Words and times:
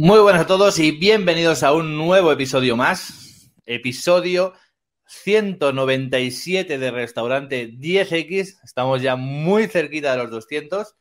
Muy 0.00 0.20
buenas 0.20 0.42
a 0.42 0.46
todos 0.46 0.78
y 0.78 0.92
bienvenidos 0.92 1.64
a 1.64 1.72
un 1.72 1.96
nuevo 1.96 2.30
episodio 2.30 2.76
más. 2.76 3.52
Episodio 3.66 4.52
197 5.06 6.78
de 6.78 6.90
Restaurante 6.92 7.72
10X. 7.72 8.60
Estamos 8.62 9.02
ya 9.02 9.16
muy 9.16 9.66
cerquita 9.66 10.12
de 10.12 10.18
los 10.18 10.30
200 10.30 10.94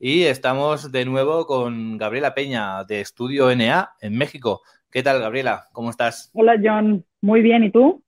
y 0.00 0.24
estamos 0.24 0.90
de 0.90 1.04
nuevo 1.04 1.46
con 1.46 1.96
Gabriela 1.96 2.34
Peña 2.34 2.82
de 2.82 3.00
Estudio 3.00 3.54
NA 3.54 3.92
en 4.00 4.18
México. 4.18 4.62
¿Qué 4.90 5.04
tal, 5.04 5.20
Gabriela? 5.20 5.68
¿Cómo 5.70 5.90
estás? 5.90 6.32
Hola, 6.32 6.56
John. 6.60 7.06
Muy 7.20 7.42
bien. 7.42 7.62
¿Y 7.62 7.70
tú? 7.70 8.02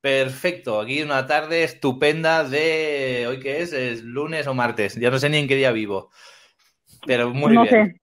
Perfecto. 0.00 0.80
Aquí 0.80 1.02
una 1.02 1.26
tarde 1.26 1.62
estupenda 1.62 2.42
de... 2.42 3.26
¿Hoy 3.28 3.38
qué 3.38 3.60
es? 3.60 3.74
¿Es 3.74 4.02
lunes 4.02 4.46
o 4.46 4.54
martes? 4.54 4.94
Ya 4.94 5.10
no 5.10 5.18
sé 5.18 5.28
ni 5.28 5.36
en 5.36 5.46
qué 5.46 5.56
día 5.56 5.72
vivo. 5.72 6.10
Pero 7.06 7.34
muy 7.34 7.52
no 7.52 7.64
bien. 7.64 7.98
sé. 7.98 8.01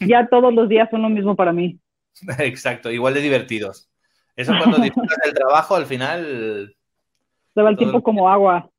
Ya 0.00 0.26
todos 0.28 0.52
los 0.52 0.68
días 0.68 0.88
son 0.90 1.02
lo 1.02 1.08
mismo 1.08 1.36
para 1.36 1.52
mí. 1.52 1.78
Exacto, 2.38 2.90
igual 2.90 3.14
de 3.14 3.20
divertidos. 3.20 3.90
Eso 4.36 4.52
cuando 4.56 4.78
disfrutas 4.82 5.18
del 5.24 5.34
trabajo, 5.34 5.76
al 5.76 5.86
final. 5.86 6.76
Se 7.54 7.62
va 7.62 7.70
el 7.70 7.76
tiempo 7.76 8.02
como 8.02 8.28
agua. 8.28 8.70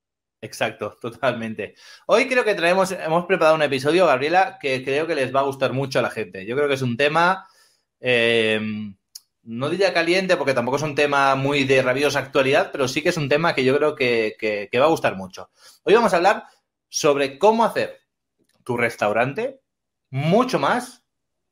Exacto, 0.42 0.98
totalmente. 1.00 1.76
Hoy 2.08 2.28
creo 2.28 2.44
que 2.44 2.55
traemos, 2.55 2.92
hemos 2.92 3.26
preparado 3.26 3.55
un 3.55 3.62
episodio, 3.62 4.08
Gabriela, 4.08 4.58
que 4.59 4.84
creo 4.84 5.05
que 5.05 5.14
les 5.14 5.34
va 5.34 5.42
a 5.42 5.44
gustar 5.44 5.72
mucho 5.72 6.00
a 6.00 6.02
la 6.02 6.09
gente. 6.09 6.45
Yo 6.48 6.55
creo 6.55 6.68
que 6.68 6.73
es 6.73 6.81
un 6.81 6.98
tema, 6.98 7.48
eh, 8.00 8.59
no 9.44 9.70
diría 9.70 9.94
caliente, 9.94 10.38
porque 10.38 10.56
tampoco 10.56 10.78
es 10.78 10.84
un 10.84 10.95
tema 10.95 11.36
muy 11.36 11.64
de 11.66 11.84
rabiosa 11.84 12.20
actualidad, 12.20 12.72
pero 12.72 12.88
sí 12.88 13.03
que 13.03 13.09
es 13.09 13.17
un 13.17 13.30
tema 13.30 13.53
que 13.53 13.64
yo 13.64 13.78
creo 13.78 13.95
que, 13.95 14.36
que, 14.40 14.67
que 14.72 14.80
va 14.80 14.86
a 14.86 14.90
gustar 14.90 15.16
mucho. 15.16 15.52
Hoy 15.84 15.94
vamos 15.94 16.12
a 16.14 16.17
hablar 16.17 16.45
sobre 16.90 17.38
cómo 17.38 17.64
hacer 17.64 18.00
tu 18.64 18.78
restaurante 18.78 19.61
mucho 20.12 20.60
más 20.60 21.04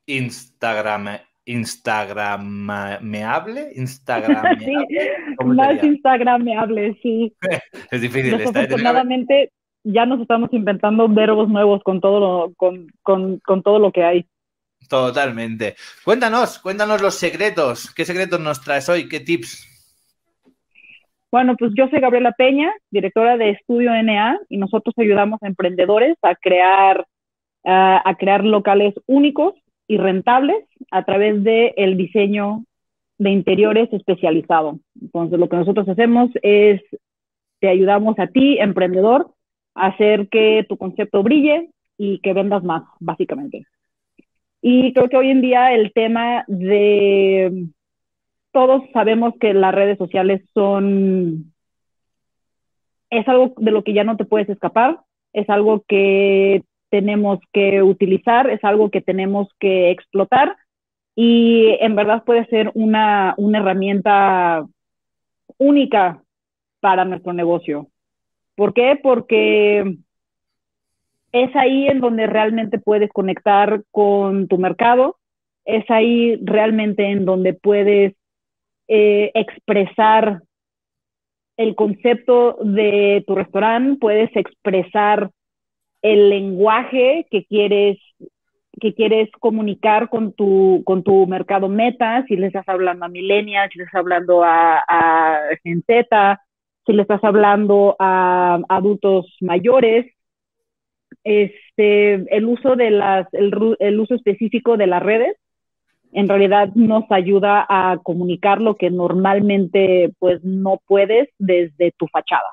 Instagram, 0.06 1.18
Instagrameable, 1.46 3.72
Instagrameable. 3.76 4.60
sí, 4.66 4.76
más 5.46 5.84
Instagrameable, 5.84 7.00
sí. 7.02 7.34
es 7.92 8.02
difícil. 8.02 8.38
Desafortunadamente 8.38 9.52
ya 9.84 10.06
nos 10.06 10.22
estamos 10.22 10.54
inventando 10.54 11.08
verbos 11.08 11.50
nuevos 11.50 11.82
con 11.84 12.02
todo 12.02 12.20
lo, 12.20 12.54
con, 12.56 12.88
con, 13.02 13.40
con 13.40 13.64
todo 13.64 13.80
lo 13.80 13.92
que 13.92 14.04
hay. 14.04 14.28
Totalmente. 14.88 15.76
Cuéntanos, 16.04 16.60
cuéntanos 16.60 17.02
los 17.02 17.16
secretos. 17.16 17.92
¿Qué 17.94 18.06
secretos 18.06 18.40
nos 18.40 18.62
traes 18.62 18.88
hoy? 18.90 19.10
¿Qué 19.10 19.20
tips? 19.20 19.66
Bueno, 21.32 21.56
pues 21.58 21.72
yo 21.78 21.88
soy 21.90 22.00
Gabriela 22.00 22.32
Peña, 22.32 22.72
directora 22.90 23.38
de 23.38 23.52
Estudio 23.52 23.92
NA, 24.02 24.40
y 24.50 24.58
nosotros 24.58 24.96
ayudamos 24.98 25.42
a 25.44 25.48
emprendedores 25.48 26.18
a 26.24 26.36
crear, 26.36 27.06
uh, 27.64 28.00
a 28.06 28.16
crear 28.18 28.44
locales 28.44 28.94
únicos 29.06 29.54
y 29.88 29.98
rentables 29.98 30.64
a 30.92 31.04
través 31.04 31.44
del 31.44 31.74
el 31.76 31.98
diseño 31.98 32.64
de 33.18 33.32
interiores 33.32 33.92
especializado. 33.92 34.80
Entonces, 35.02 35.40
lo 35.40 35.50
que 35.50 35.58
nosotros 35.58 35.88
hacemos 35.90 36.30
es, 36.42 36.82
te 37.60 37.68
ayudamos 37.68 38.18
a 38.18 38.28
ti, 38.28 38.58
emprendedor, 38.60 39.34
a 39.76 39.88
hacer 39.88 40.30
que 40.30 40.66
tu 40.68 40.78
concepto 40.78 41.22
brille 41.22 41.70
y 41.98 42.20
que 42.20 42.34
vendas 42.34 42.64
más, 42.64 42.84
básicamente. 43.00 43.66
Y 44.62 44.94
creo 44.94 45.10
que 45.10 45.18
hoy 45.18 45.30
en 45.30 45.42
día 45.42 45.74
el 45.74 45.92
tema 45.94 46.44
de 46.48 47.68
todos 48.52 48.84
sabemos 48.94 49.34
que 49.40 49.54
las 49.54 49.74
redes 49.74 49.98
sociales 49.98 50.42
son, 50.54 51.54
es 53.10 53.28
algo 53.28 53.54
de 53.58 53.72
lo 53.72 53.84
que 53.84 53.94
ya 53.94 54.04
no 54.04 54.18
te 54.18 54.26
puedes 54.26 54.50
escapar, 54.50 55.00
es 55.34 55.50
algo 55.50 55.84
que 55.88 56.64
tenemos 56.90 57.40
que 57.54 57.82
utilizar, 57.82 58.50
es 58.50 58.64
algo 58.64 58.90
que 58.90 59.02
tenemos 59.02 59.48
que 59.60 59.92
explotar 59.92 60.56
y 61.16 61.78
en 61.82 61.96
verdad 61.96 62.24
puede 62.24 62.46
ser 62.46 62.72
una, 62.74 63.34
una 63.38 63.60
herramienta 63.60 64.66
única 65.58 66.22
para 66.80 67.06
nuestro 67.06 67.34
negocio. 67.34 67.88
¿Por 68.56 68.74
qué? 68.74 69.00
Porque 69.02 69.98
es 71.32 71.56
ahí 71.56 71.88
en 71.88 72.00
donde 72.00 72.28
realmente 72.28 72.80
puedes 72.80 73.12
conectar 73.12 73.84
con 73.92 74.48
tu 74.48 74.58
mercado, 74.58 75.18
es 75.66 75.84
ahí 75.90 76.40
realmente 76.44 77.06
en 77.06 77.26
donde 77.26 77.54
puedes 77.54 78.16
eh, 78.88 79.32
expresar 79.36 80.42
el 81.58 81.76
concepto 81.76 82.58
de 82.64 83.24
tu 83.28 83.36
restaurante, 83.36 84.00
puedes 84.00 84.36
expresar 84.36 85.30
el 86.02 86.30
lenguaje 86.30 87.28
que 87.30 87.46
quieres 87.46 87.98
que 88.80 88.94
quieres 88.94 89.30
comunicar 89.42 90.10
con 90.10 90.32
tu, 90.32 90.84
con 90.86 91.04
tu 91.04 91.28
mercado 91.28 91.68
meta, 91.68 92.24
si 92.28 92.38
le 92.38 92.48
estás 92.48 92.68
hablando 92.70 93.06
a 93.06 93.10
millennials, 93.10 93.74
si 93.74 93.80
le 93.80 93.84
estás 93.84 94.00
hablando 94.00 94.42
a, 94.44 94.82
a 94.88 95.40
Gen 95.64 95.84
Z, 95.86 96.42
si 96.86 96.94
le 96.94 97.02
estás 97.02 97.22
hablando 97.24 97.98
a 98.00 98.60
adultos 98.70 99.36
mayores, 99.42 100.06
este, 101.26 102.14
el 102.36 102.46
uso 102.46 102.78
de 102.78 102.92
las, 102.92 103.28
el, 103.34 103.76
el 103.80 104.00
uso 104.00 104.16
específico 104.16 104.78
de 104.78 104.88
las 104.88 105.04
redes 105.04 105.36
en 106.12 106.28
realidad 106.28 106.70
nos 106.76 107.04
ayuda 107.12 107.66
a 107.70 107.98
comunicar 108.02 108.62
lo 108.62 108.76
que 108.76 108.90
normalmente 108.90 110.12
pues 110.20 110.44
no 110.44 110.82
puedes 110.88 111.30
desde 111.38 111.92
tu 111.98 112.08
fachada. 112.08 112.50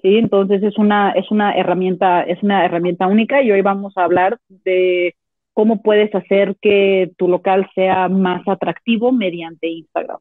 ¿Sí? 0.00 0.16
Entonces 0.16 0.62
es 0.62 0.78
una, 0.78 1.10
es 1.12 1.30
una 1.30 1.52
herramienta, 1.54 2.22
es 2.22 2.42
una 2.42 2.64
herramienta 2.64 3.06
única 3.06 3.42
y 3.42 3.50
hoy 3.50 3.62
vamos 3.62 3.96
a 3.96 4.04
hablar 4.04 4.38
de 4.48 5.16
cómo 5.54 5.82
puedes 5.82 6.14
hacer 6.14 6.56
que 6.62 7.10
tu 7.16 7.26
local 7.26 7.68
sea 7.74 8.08
más 8.08 8.46
atractivo 8.46 9.10
mediante 9.10 9.66
Instagram. 9.66 10.18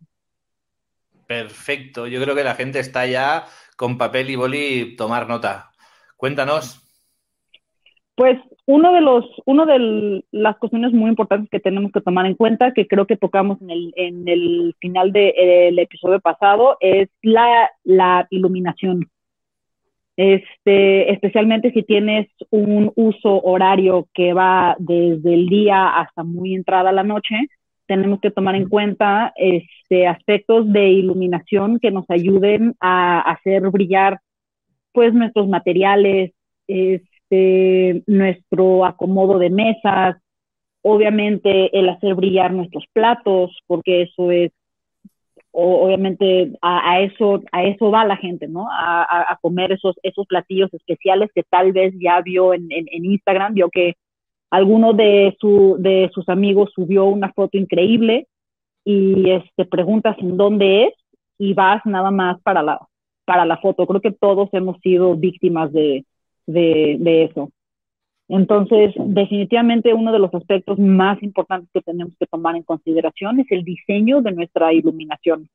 Perfecto, 1.28 2.08
yo 2.08 2.22
creo 2.22 2.34
que 2.34 2.44
la 2.44 2.56
gente 2.56 2.80
está 2.80 3.06
ya 3.06 3.46
con 3.76 3.98
papel 3.98 4.30
y 4.30 4.36
boli 4.36 4.96
tomar 4.96 5.28
nota. 5.28 5.70
Cuéntanos. 6.16 6.84
Pues 8.16 8.40
uno 8.66 8.92
de 8.92 9.02
los, 9.02 9.26
uno 9.46 9.68
de 9.68 10.24
las 10.32 10.58
cuestiones 10.58 10.92
muy 10.92 11.10
importantes 11.10 11.50
que 11.52 11.60
tenemos 11.60 11.92
que 11.92 12.02
tomar 12.02 12.26
en 12.26 12.34
cuenta, 12.34 12.74
que 12.74 12.88
creo 12.88 13.06
que 13.06 13.16
tocamos 13.16 13.62
en 13.62 13.70
el, 13.70 13.94
en 13.96 14.28
el 14.28 14.76
final 14.80 15.12
del 15.12 15.76
de, 15.76 15.82
episodio 15.84 16.20
pasado, 16.20 16.78
es 16.80 17.10
la, 17.22 17.70
la 17.84 18.26
iluminación. 18.32 19.08
Este, 20.18 21.12
especialmente 21.14 21.72
si 21.72 21.84
tienes 21.84 22.28
un 22.50 22.92
uso 22.96 23.40
horario 23.44 24.08
que 24.16 24.34
va 24.34 24.76
desde 24.80 25.34
el 25.36 25.48
día 25.48 25.90
hasta 25.90 26.24
muy 26.24 26.56
entrada 26.56 26.92
la 26.92 27.04
noche, 27.04 27.36
tenemos 27.86 28.20
que 28.20 28.32
tomar 28.32 28.56
en 28.56 28.68
cuenta 28.68 29.32
este, 29.36 30.08
aspectos 30.08 30.74
de 30.74 30.90
iluminación 30.90 31.80
que 31.80 31.92
nos 31.92 32.06
ayuden 32.10 32.76
a 32.80 33.22
hacer 33.22 33.70
brillar 33.70 34.20
pues 34.92 35.14
nuestros 35.14 35.48
materiales, 35.48 36.32
este, 36.68 38.02
nuestro 38.08 38.86
acomodo 38.86 39.38
de 39.38 39.52
mesas, 39.52 40.18
obviamente 40.82 41.78
el 41.78 41.90
hacer 41.90 42.16
brillar 42.16 42.52
nuestros 42.54 42.86
platos, 42.92 43.56
porque 43.68 44.02
eso 44.04 44.32
es 44.32 44.52
obviamente 45.60 46.52
a, 46.62 47.02
eso 47.02 47.42
a 47.52 47.64
eso 47.64 47.90
va 47.90 48.06
la 48.06 48.18
gente, 48.18 48.48
¿no? 48.48 48.68
A, 48.70 49.32
a, 49.32 49.38
comer 49.42 49.72
esos 49.72 49.96
esos 50.04 50.28
platillos 50.28 50.72
especiales 50.74 51.32
que 51.34 51.44
tal 51.44 51.72
vez 51.72 51.94
ya 52.00 52.22
vio 52.22 52.54
en, 52.54 52.68
en, 52.70 53.06
Instagram, 53.06 53.56
vio 53.56 53.70
que 53.70 53.96
alguno 54.52 54.94
de 54.94 55.36
su 55.40 55.78
de 55.80 56.12
sus 56.14 56.30
amigos 56.30 56.72
subió 56.76 57.06
una 57.06 57.34
foto 57.34 57.58
increíble 57.58 58.28
y 58.86 59.32
este 59.32 59.66
preguntas 59.66 60.16
en 60.20 60.38
dónde 60.38 60.86
es 60.86 60.94
y 61.40 61.54
vas 61.54 61.84
nada 61.86 62.12
más 62.12 62.40
para 62.42 62.62
la 62.62 62.80
para 63.26 63.46
la 63.46 63.58
foto. 63.58 63.88
Creo 63.88 64.02
que 64.02 64.12
todos 64.12 64.50
hemos 64.54 64.80
sido 64.82 65.16
víctimas 65.16 65.74
de, 65.74 66.06
de 66.46 67.24
eso. 67.24 67.50
Entonces, 68.30 68.94
definitivamente 68.98 69.94
uno 69.94 70.12
de 70.12 70.20
los 70.20 70.34
aspectos 70.34 70.78
más 70.78 71.22
importantes 71.24 71.70
que 71.74 71.82
tenemos 71.82 72.14
que 72.20 72.26
tomar 72.26 72.56
en 72.56 72.64
consideración 72.64 73.40
es 73.40 73.48
el 73.52 73.64
diseño 73.64 74.22
de 74.22 74.34
nuestra 74.34 74.74
iluminación. 74.74 75.50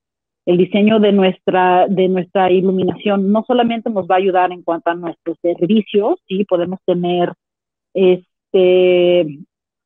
El 0.47 0.57
diseño 0.57 0.99
de 0.99 1.13
nuestra, 1.13 1.87
de 1.89 2.09
nuestra 2.09 2.51
iluminación 2.51 3.31
no 3.31 3.45
solamente 3.47 3.91
nos 3.91 4.07
va 4.07 4.17
a 4.17 4.19
ayudar 4.19 4.53
en 4.53 4.63
cuanto 4.63 4.91
a 4.91 4.95
nuestros 4.95 5.37
servicios, 5.41 6.19
sí, 6.27 6.45
podemos 6.45 6.81
tener 6.85 7.33
este, 7.95 9.39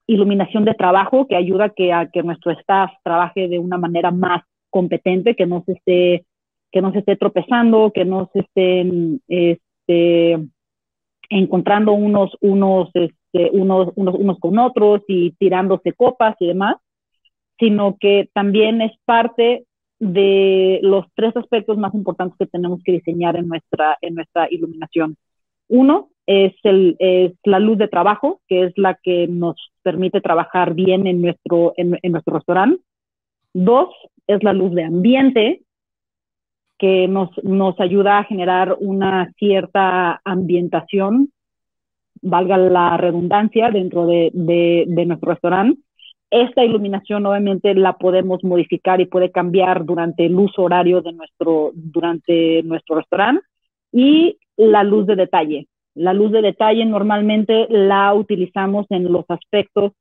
iluminación 0.06 0.64
de 0.64 0.74
trabajo 0.74 1.26
que 1.26 1.36
ayuda 1.36 1.70
que, 1.70 1.92
a 1.92 2.08
que 2.08 2.22
nuestro 2.22 2.52
staff 2.52 2.92
trabaje 3.02 3.48
de 3.48 3.58
una 3.58 3.78
manera 3.78 4.12
más 4.12 4.44
competente, 4.70 5.34
que 5.34 5.46
no 5.46 5.62
se 5.66 5.72
esté, 5.72 6.26
que 6.70 6.80
no 6.80 6.92
se 6.92 7.00
esté 7.00 7.16
tropezando, 7.16 7.90
que 7.92 8.04
no 8.04 8.30
se 8.32 8.40
estén 8.40 9.20
este, 9.28 10.38
encontrando 11.30 11.92
unos, 11.92 12.36
unos, 12.40 12.90
este, 12.94 13.50
unos, 13.52 13.92
unos, 13.96 14.14
unos 14.14 14.38
con 14.38 14.58
otros 14.58 15.02
y 15.08 15.32
tirándose 15.32 15.92
copas 15.92 16.36
y 16.40 16.46
demás, 16.46 16.76
sino 17.58 17.96
que 17.98 18.28
también 18.32 18.82
es 18.82 18.92
parte 19.04 19.64
de 19.98 20.78
los 20.82 21.06
tres 21.14 21.36
aspectos 21.36 21.78
más 21.78 21.94
importantes 21.94 22.36
que 22.38 22.46
tenemos 22.46 22.82
que 22.84 22.92
diseñar 22.92 23.36
en 23.36 23.48
nuestra, 23.48 23.96
en 24.00 24.14
nuestra 24.14 24.46
iluminación. 24.50 25.16
Uno 25.68 26.10
es, 26.26 26.54
el, 26.64 26.96
es 26.98 27.32
la 27.44 27.58
luz 27.58 27.78
de 27.78 27.88
trabajo, 27.88 28.40
que 28.46 28.64
es 28.64 28.72
la 28.76 28.94
que 29.02 29.26
nos 29.26 29.56
permite 29.82 30.20
trabajar 30.20 30.74
bien 30.74 31.06
en 31.06 31.22
nuestro, 31.22 31.72
en, 31.76 31.98
en 32.02 32.12
nuestro 32.12 32.34
restaurante. 32.34 32.82
Dos, 33.54 33.88
es 34.26 34.42
la 34.42 34.52
luz 34.52 34.74
de 34.74 34.84
ambiente, 34.84 35.62
que 36.78 37.08
nos, 37.08 37.30
nos 37.42 37.78
ayuda 37.80 38.18
a 38.18 38.24
generar 38.24 38.76
una 38.80 39.32
cierta 39.38 40.20
ambientación, 40.24 41.30
valga 42.22 42.56
la 42.56 42.96
redundancia, 42.96 43.70
dentro 43.70 44.06
de, 44.06 44.30
de, 44.34 45.06
nuestro 45.06 45.32
restaurante. 45.32 45.80
Esta 46.30 46.64
iluminación 46.64 47.24
obviamente 47.24 47.74
la 47.74 47.94
podemos 47.94 48.42
modificar 48.42 49.00
y 49.00 49.06
puede 49.06 49.30
cambiar 49.30 49.84
durante 49.84 50.26
el 50.26 50.34
uso 50.34 50.62
horario 50.62 51.00
de 51.00 51.12
nuestro, 51.12 51.70
durante 51.74 52.62
nuestro 52.64 52.96
restaurante. 52.96 53.44
Y 53.92 54.38
la 54.56 54.82
luz 54.82 55.06
de 55.06 55.16
detalle. 55.16 55.68
La 55.94 56.12
luz 56.12 56.32
de 56.32 56.42
detalle 56.42 56.84
normalmente 56.84 57.66
la 57.70 58.12
utilizamos 58.12 58.86
en 58.90 59.10
los 59.10 59.24
aspectos 59.28 59.92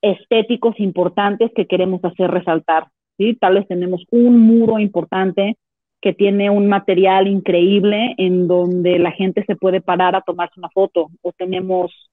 estéticos 0.00 0.78
importantes 0.80 1.52
que 1.54 1.66
queremos 1.66 2.04
hacer 2.04 2.30
resaltar. 2.30 2.88
¿sí? 3.16 3.34
Tal 3.34 3.54
vez 3.54 3.68
tenemos 3.68 4.04
un 4.10 4.38
muro 4.40 4.78
importante 4.78 5.56
que 6.04 6.12
tiene 6.12 6.50
un 6.50 6.68
material 6.68 7.28
increíble 7.28 8.14
en 8.18 8.46
donde 8.46 8.98
la 8.98 9.10
gente 9.10 9.42
se 9.46 9.56
puede 9.56 9.80
parar 9.80 10.14
a 10.14 10.20
tomarse 10.20 10.60
una 10.60 10.68
foto 10.68 11.08
o 11.22 11.32
tenemos 11.32 12.10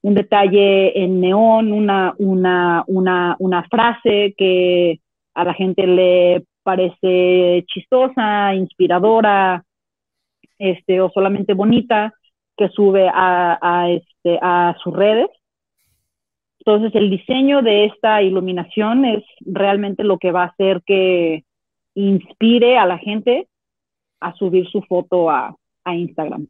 un 0.00 0.14
detalle 0.14 0.98
en 0.98 1.20
neón, 1.20 1.70
una, 1.70 2.14
una, 2.16 2.84
una, 2.86 3.36
una 3.38 3.62
frase 3.64 4.34
que 4.38 4.98
a 5.34 5.44
la 5.44 5.52
gente 5.52 5.86
le 5.86 6.44
parece 6.62 7.66
chistosa, 7.66 8.54
inspiradora, 8.54 9.62
este, 10.58 11.02
o 11.02 11.10
solamente 11.10 11.52
bonita, 11.52 12.14
que 12.56 12.70
sube 12.70 13.10
a, 13.12 13.58
a, 13.60 13.90
este, 13.90 14.38
a 14.40 14.74
sus 14.82 14.94
redes. 14.94 15.28
Entonces, 16.60 16.94
el 16.94 17.10
diseño 17.10 17.60
de 17.60 17.84
esta 17.84 18.22
iluminación 18.22 19.04
es 19.04 19.22
realmente 19.44 20.02
lo 20.02 20.16
que 20.16 20.32
va 20.32 20.44
a 20.44 20.46
hacer 20.46 20.80
que 20.86 21.44
inspire 21.94 22.78
a 22.78 22.86
la 22.86 22.98
gente 22.98 23.48
a 24.20 24.34
subir 24.34 24.68
su 24.70 24.82
foto 24.82 25.30
a, 25.30 25.54
a 25.84 25.94
Instagram. 25.94 26.46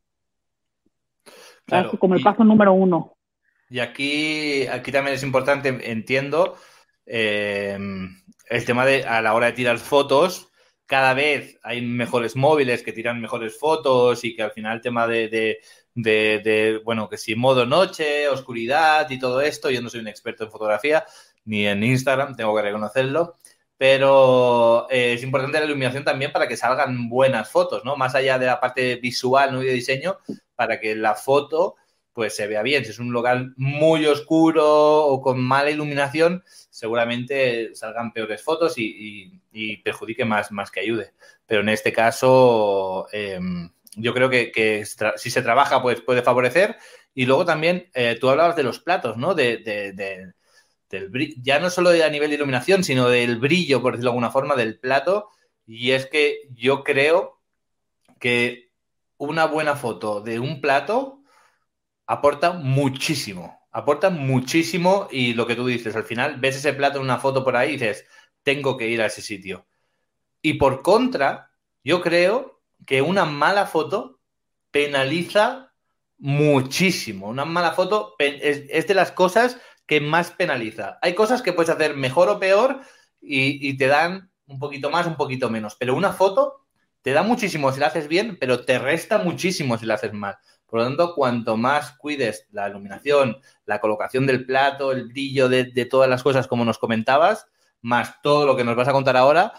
Claro, 1.67 1.89
Así 1.89 1.97
como 1.97 2.15
el 2.15 2.23
paso 2.23 2.45
número 2.45 2.73
uno. 2.73 3.17
Y 3.71 3.81
aquí, 3.81 4.67
aquí 4.67 4.93
también 4.93 5.15
es 5.15 5.23
importante, 5.23 5.91
entiendo, 5.91 6.57
eh, 7.07 7.79
el 8.49 8.65
tema 8.65 8.85
de 8.85 9.05
a 9.05 9.23
la 9.23 9.35
hora 9.35 9.47
de 9.47 9.53
tirar 9.53 9.79
fotos, 9.79 10.53
cada 10.87 11.15
vez 11.15 11.59
hay 11.63 11.81
mejores 11.81 12.37
móviles 12.37 12.83
que 12.83 12.93
tiran 12.93 13.21
mejores 13.21 13.59
fotos 13.59 14.23
y 14.25 14.37
que 14.37 14.43
al 14.43 14.53
final 14.53 14.77
el 14.77 14.83
tema 14.83 15.07
de, 15.07 15.29
de, 15.29 15.61
de, 15.95 16.41
de, 16.45 16.81
bueno, 16.85 17.09
que 17.09 17.17
si 17.17 17.35
modo 17.35 17.65
noche, 17.65 18.29
oscuridad 18.29 19.09
y 19.11 19.19
todo 19.19 19.41
esto, 19.41 19.71
yo 19.71 19.81
no 19.81 19.89
soy 19.89 20.01
un 20.01 20.09
experto 20.09 20.45
en 20.45 20.51
fotografía 20.51 21.05
ni 21.47 21.67
en 21.67 21.83
Instagram, 21.83 22.37
tengo 22.37 22.55
que 22.55 22.63
reconocerlo, 22.63 23.37
pero 23.77 24.87
eh, 24.91 25.15
es 25.15 25.23
importante 25.23 25.59
la 25.59 25.67
iluminación 25.67 26.05
también 26.05 26.33
para 26.33 26.47
que 26.49 26.57
salgan 26.57 27.09
buenas 27.09 27.51
fotos, 27.51 27.85
¿no? 27.85 27.97
Más 27.97 28.15
allá 28.15 28.39
de 28.39 28.47
la 28.47 28.61
parte 28.61 28.97
visual, 28.97 29.53
¿no? 29.53 29.63
Y 29.63 29.67
de 29.67 29.73
diseño, 29.73 30.19
para 30.55 30.81
que 30.81 30.95
la 30.95 31.15
foto 31.15 31.77
pues 32.13 32.37
se 32.37 32.47
vea 32.47 32.63
bien. 32.63 32.85
Si 32.85 32.93
es 32.93 33.01
un 33.01 33.13
local 33.13 33.55
muy 33.57 34.07
oscuro 34.07 35.05
o 35.07 35.21
con 35.21 35.41
mala 35.41 35.71
iluminación, 35.71 36.45
seguramente 36.71 37.75
salgan 37.75 38.13
peores 38.13 38.41
fotos 38.43 38.79
y, 38.79 39.41
y, 39.53 39.79
perjudique 39.79 40.25
más, 40.25 40.53
más 40.53 40.71
que 40.71 40.81
ayude. 40.81 41.13
Pero 41.45 41.63
en 41.63 41.71
este 41.71 41.93
caso, 41.93 43.09
eh, 43.13 43.41
yo 43.97 44.15
creo 44.15 44.31
que, 44.31 44.85
si 45.17 45.31
se 45.31 45.43
trabaja, 45.43 45.83
pues 45.83 46.01
puede 46.03 46.23
favorecer. 46.23 46.77
Y 47.15 47.27
luego 47.27 47.45
también, 47.45 47.91
eh, 47.95 48.17
tú 48.21 48.31
hablabas 48.31 48.55
de 48.55 48.63
los 48.63 48.79
platos, 48.79 49.17
¿no? 49.17 49.35
De, 49.35 49.59
de 49.59 50.35
ya 51.43 51.59
no 51.59 51.71
solo 51.71 51.91
a 51.91 52.09
nivel 52.09 52.31
de 52.31 52.37
iluminación, 52.37 52.85
sino 52.85 53.09
del 53.09 53.39
brillo, 53.39 53.83
por 53.83 53.93
decirlo 53.93 54.11
de 54.11 54.13
alguna 54.13 54.31
forma, 54.31 54.57
del 54.57 54.79
plato. 54.79 55.31
Y 55.67 55.93
es 55.93 56.07
que 56.07 56.49
yo 56.55 56.85
creo 56.85 57.41
que 58.19 58.73
una 59.17 59.47
buena 59.47 59.77
foto 59.77 60.21
de 60.21 60.39
un 60.39 60.61
plato 60.61 61.23
aporta 62.07 62.53
muchísimo, 62.53 63.61
aporta 63.71 64.11
muchísimo 64.11 65.09
y 65.11 65.35
lo 65.35 65.47
que 65.47 65.57
tú 65.57 65.67
dices, 65.67 65.97
al 65.97 66.05
final 66.05 66.39
ves 66.39 66.57
ese 66.57 66.75
plato 66.75 66.99
en 66.99 67.05
una 67.05 67.19
foto 67.19 67.45
por 67.45 67.57
ahí 67.57 67.71
y 67.71 67.73
dices, 67.73 68.07
tengo 68.43 68.77
que 68.77 68.89
ir 68.89 69.01
a 69.01 69.07
ese 69.07 69.23
sitio. 69.23 69.67
Y 70.43 70.55
por 70.55 70.83
contra, 70.83 71.51
yo 71.83 72.01
creo 72.03 72.63
que 72.87 73.03
una 73.03 73.25
mala 73.25 73.67
foto 73.67 74.21
penaliza 74.71 75.73
muchísimo. 76.19 77.29
Una 77.29 77.45
mala 77.45 77.73
foto 77.73 78.15
es 78.19 78.87
de 78.87 78.95
las 78.95 79.13
cosas 79.13 79.59
que 79.87 80.01
más 80.01 80.31
penaliza. 80.31 80.99
Hay 81.03 81.15
cosas 81.15 81.43
que 81.43 81.53
puedes 81.53 81.71
hacer 81.71 81.97
mejor 81.97 82.29
o 82.29 82.39
peor 82.39 82.81
y, 83.21 83.77
te 83.77 83.87
dan 83.87 84.31
un 84.47 84.59
poquito 84.59 84.91
más, 84.91 85.07
un 85.07 85.17
poquito 85.17 85.51
menos, 85.51 85.77
pero 85.77 85.95
una 85.95 86.13
foto 86.13 86.67
te 87.03 87.13
da 87.13 87.23
muchísimo 87.23 87.73
si 87.73 87.81
la 87.81 87.87
haces 87.87 88.09
bien, 88.09 88.39
pero 88.39 88.65
te 88.65 88.79
resta 88.79 89.19
muchísimo 89.19 89.79
si 89.79 89.87
la 89.87 89.95
haces 89.95 90.13
mal. 90.13 90.37
Por 90.67 90.81
lo 90.81 90.87
tanto, 90.87 91.15
cuanto 91.15 91.57
más 91.57 91.93
cuides 91.99 92.47
la 92.51 92.69
iluminación, 92.69 93.39
la 93.67 93.81
colocación 93.81 94.27
del 94.27 94.47
plato, 94.47 94.93
el 94.93 95.09
brillo 95.09 95.49
de, 95.49 95.65
de, 95.65 95.85
todas 95.85 96.09
las 96.09 96.23
cosas 96.23 96.47
como 96.47 96.65
nos 96.65 96.79
comentabas, 96.79 97.47
más 97.83 98.21
todo 98.23 98.47
lo 98.47 98.57
que 98.57 98.65
nos 98.65 98.77
vas 98.77 98.89
a 98.89 98.93
contar 98.93 99.17
ahora, 99.17 99.53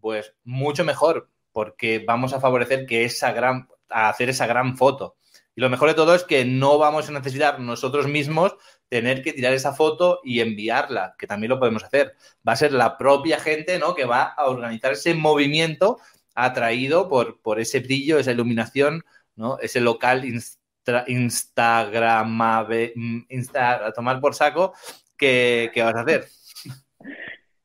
pues 0.00 0.34
mucho 0.44 0.84
mejor, 0.84 1.28
porque 1.52 2.04
vamos 2.06 2.32
a 2.32 2.40
favorecer 2.40 2.86
que 2.86 3.04
esa 3.04 3.32
gran, 3.32 3.68
a 3.88 4.08
hacer 4.08 4.30
esa 4.30 4.46
gran 4.46 4.76
foto. 4.76 5.16
Y 5.54 5.60
lo 5.60 5.68
mejor 5.68 5.88
de 5.88 5.94
todo 5.94 6.14
es 6.14 6.24
que 6.24 6.44
no 6.44 6.78
vamos 6.78 7.08
a 7.08 7.12
necesitar 7.12 7.60
nosotros 7.60 8.06
mismos 8.06 8.56
tener 8.92 9.22
que 9.22 9.32
tirar 9.32 9.54
esa 9.54 9.72
foto 9.72 10.20
y 10.22 10.40
enviarla, 10.40 11.14
que 11.18 11.26
también 11.26 11.48
lo 11.48 11.58
podemos 11.58 11.82
hacer. 11.82 12.14
Va 12.46 12.52
a 12.52 12.56
ser 12.56 12.74
la 12.74 12.98
propia 12.98 13.40
gente, 13.40 13.78
¿no? 13.78 13.94
Que 13.94 14.04
va 14.04 14.24
a 14.24 14.44
organizar 14.44 14.92
ese 14.92 15.14
movimiento 15.14 15.98
atraído 16.34 17.08
por, 17.08 17.40
por 17.40 17.58
ese 17.58 17.80
brillo, 17.80 18.18
esa 18.18 18.32
iluminación, 18.32 19.02
¿no? 19.34 19.58
Ese 19.60 19.80
local 19.80 20.26
Instagramable, 21.06 22.92
Insta, 23.30 23.86
a 23.86 23.92
tomar 23.94 24.20
por 24.20 24.34
saco, 24.34 24.74
¿qué, 25.16 25.70
¿qué, 25.72 25.82
vas 25.82 25.94
a 25.94 26.00
hacer? 26.02 26.28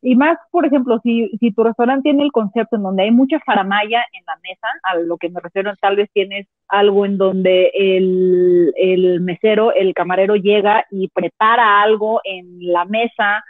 Y 0.01 0.15
más, 0.15 0.37
por 0.51 0.65
ejemplo, 0.65 0.99
si, 1.03 1.29
si 1.39 1.51
tu 1.51 1.63
restaurante 1.63 2.03
tiene 2.03 2.23
el 2.23 2.31
concepto 2.31 2.75
en 2.75 2.83
donde 2.83 3.03
hay 3.03 3.11
mucha 3.11 3.39
faramaya 3.39 4.03
en 4.13 4.23
la 4.25 4.37
mesa, 4.43 4.67
a 4.83 4.95
lo 4.97 5.17
que 5.17 5.29
me 5.29 5.39
refiero, 5.39 5.73
tal 5.81 5.95
vez 5.95 6.09
tienes 6.13 6.47
algo 6.67 7.05
en 7.05 7.17
donde 7.17 7.71
el, 7.73 8.73
el 8.77 9.21
mesero, 9.21 9.73
el 9.73 9.93
camarero 9.93 10.35
llega 10.35 10.85
y 10.91 11.07
prepara 11.09 11.81
algo 11.81 12.21
en 12.23 12.71
la 12.71 12.85
mesa 12.85 13.43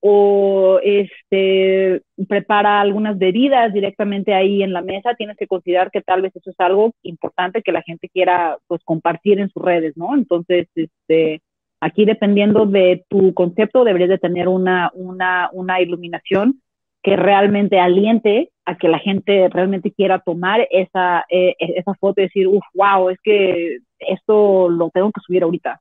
o 0.00 0.78
este 0.82 2.02
prepara 2.28 2.80
algunas 2.80 3.18
bebidas 3.18 3.72
directamente 3.72 4.34
ahí 4.34 4.62
en 4.62 4.72
la 4.72 4.82
mesa, 4.82 5.14
tienes 5.14 5.36
que 5.36 5.46
considerar 5.46 5.90
que 5.90 6.02
tal 6.02 6.22
vez 6.22 6.36
eso 6.36 6.50
es 6.50 6.56
algo 6.60 6.92
importante 7.02 7.62
que 7.62 7.72
la 7.72 7.82
gente 7.82 8.08
quiera 8.08 8.58
pues 8.66 8.82
compartir 8.84 9.40
en 9.40 9.50
sus 9.50 9.62
redes, 9.62 9.96
¿no? 9.96 10.14
Entonces, 10.14 10.68
este 10.74 11.40
aquí 11.80 12.04
dependiendo 12.04 12.66
de 12.66 13.04
tu 13.08 13.34
concepto 13.34 13.84
deberías 13.84 14.10
de 14.10 14.18
tener 14.18 14.48
una 14.48 14.90
una 14.94 15.50
una 15.52 15.80
iluminación 15.80 16.62
que 17.02 17.16
realmente 17.16 17.78
aliente 17.78 18.50
a 18.64 18.76
que 18.76 18.88
la 18.88 18.98
gente 18.98 19.48
realmente 19.48 19.92
quiera 19.92 20.18
tomar 20.18 20.66
esa 20.70 21.24
eh, 21.28 21.54
esa 21.58 21.94
foto 21.94 22.20
y 22.20 22.24
decir, 22.24 22.48
"Uf, 22.48 22.64
wow, 22.74 23.10
es 23.10 23.18
que 23.22 23.78
esto 23.98 24.68
lo 24.68 24.90
tengo 24.90 25.12
que 25.12 25.20
subir 25.20 25.42
ahorita." 25.42 25.80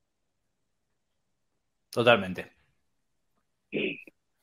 Totalmente 1.92 2.56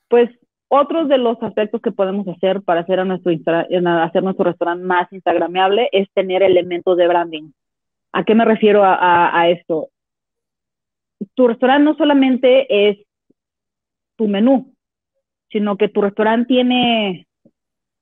pues 0.08 0.30
otros 0.68 1.08
de 1.08 1.18
los 1.18 1.42
aspectos 1.42 1.80
que 1.80 1.90
podemos 1.90 2.26
hacer 2.28 2.62
para 2.62 2.80
hacer, 2.80 3.00
a 3.00 3.04
nuestro, 3.04 3.32
hacer 3.32 4.22
nuestro 4.22 4.44
restaurante 4.44 4.84
más 4.84 5.10
instagramable 5.12 5.88
es 5.92 6.08
tener 6.12 6.42
elementos 6.42 6.96
de 6.96 7.08
branding. 7.08 7.50
¿A 8.12 8.24
qué 8.24 8.34
me 8.34 8.44
refiero 8.44 8.84
a, 8.84 8.94
a, 8.94 9.40
a 9.40 9.48
esto? 9.48 9.88
Tu 11.34 11.48
restaurante 11.48 11.84
no 11.84 11.94
solamente 11.94 12.90
es 12.90 12.98
tu 14.16 14.28
menú, 14.28 14.74
sino 15.50 15.76
que 15.76 15.88
tu 15.88 16.00
restaurante 16.00 16.46
tiene, 16.48 17.26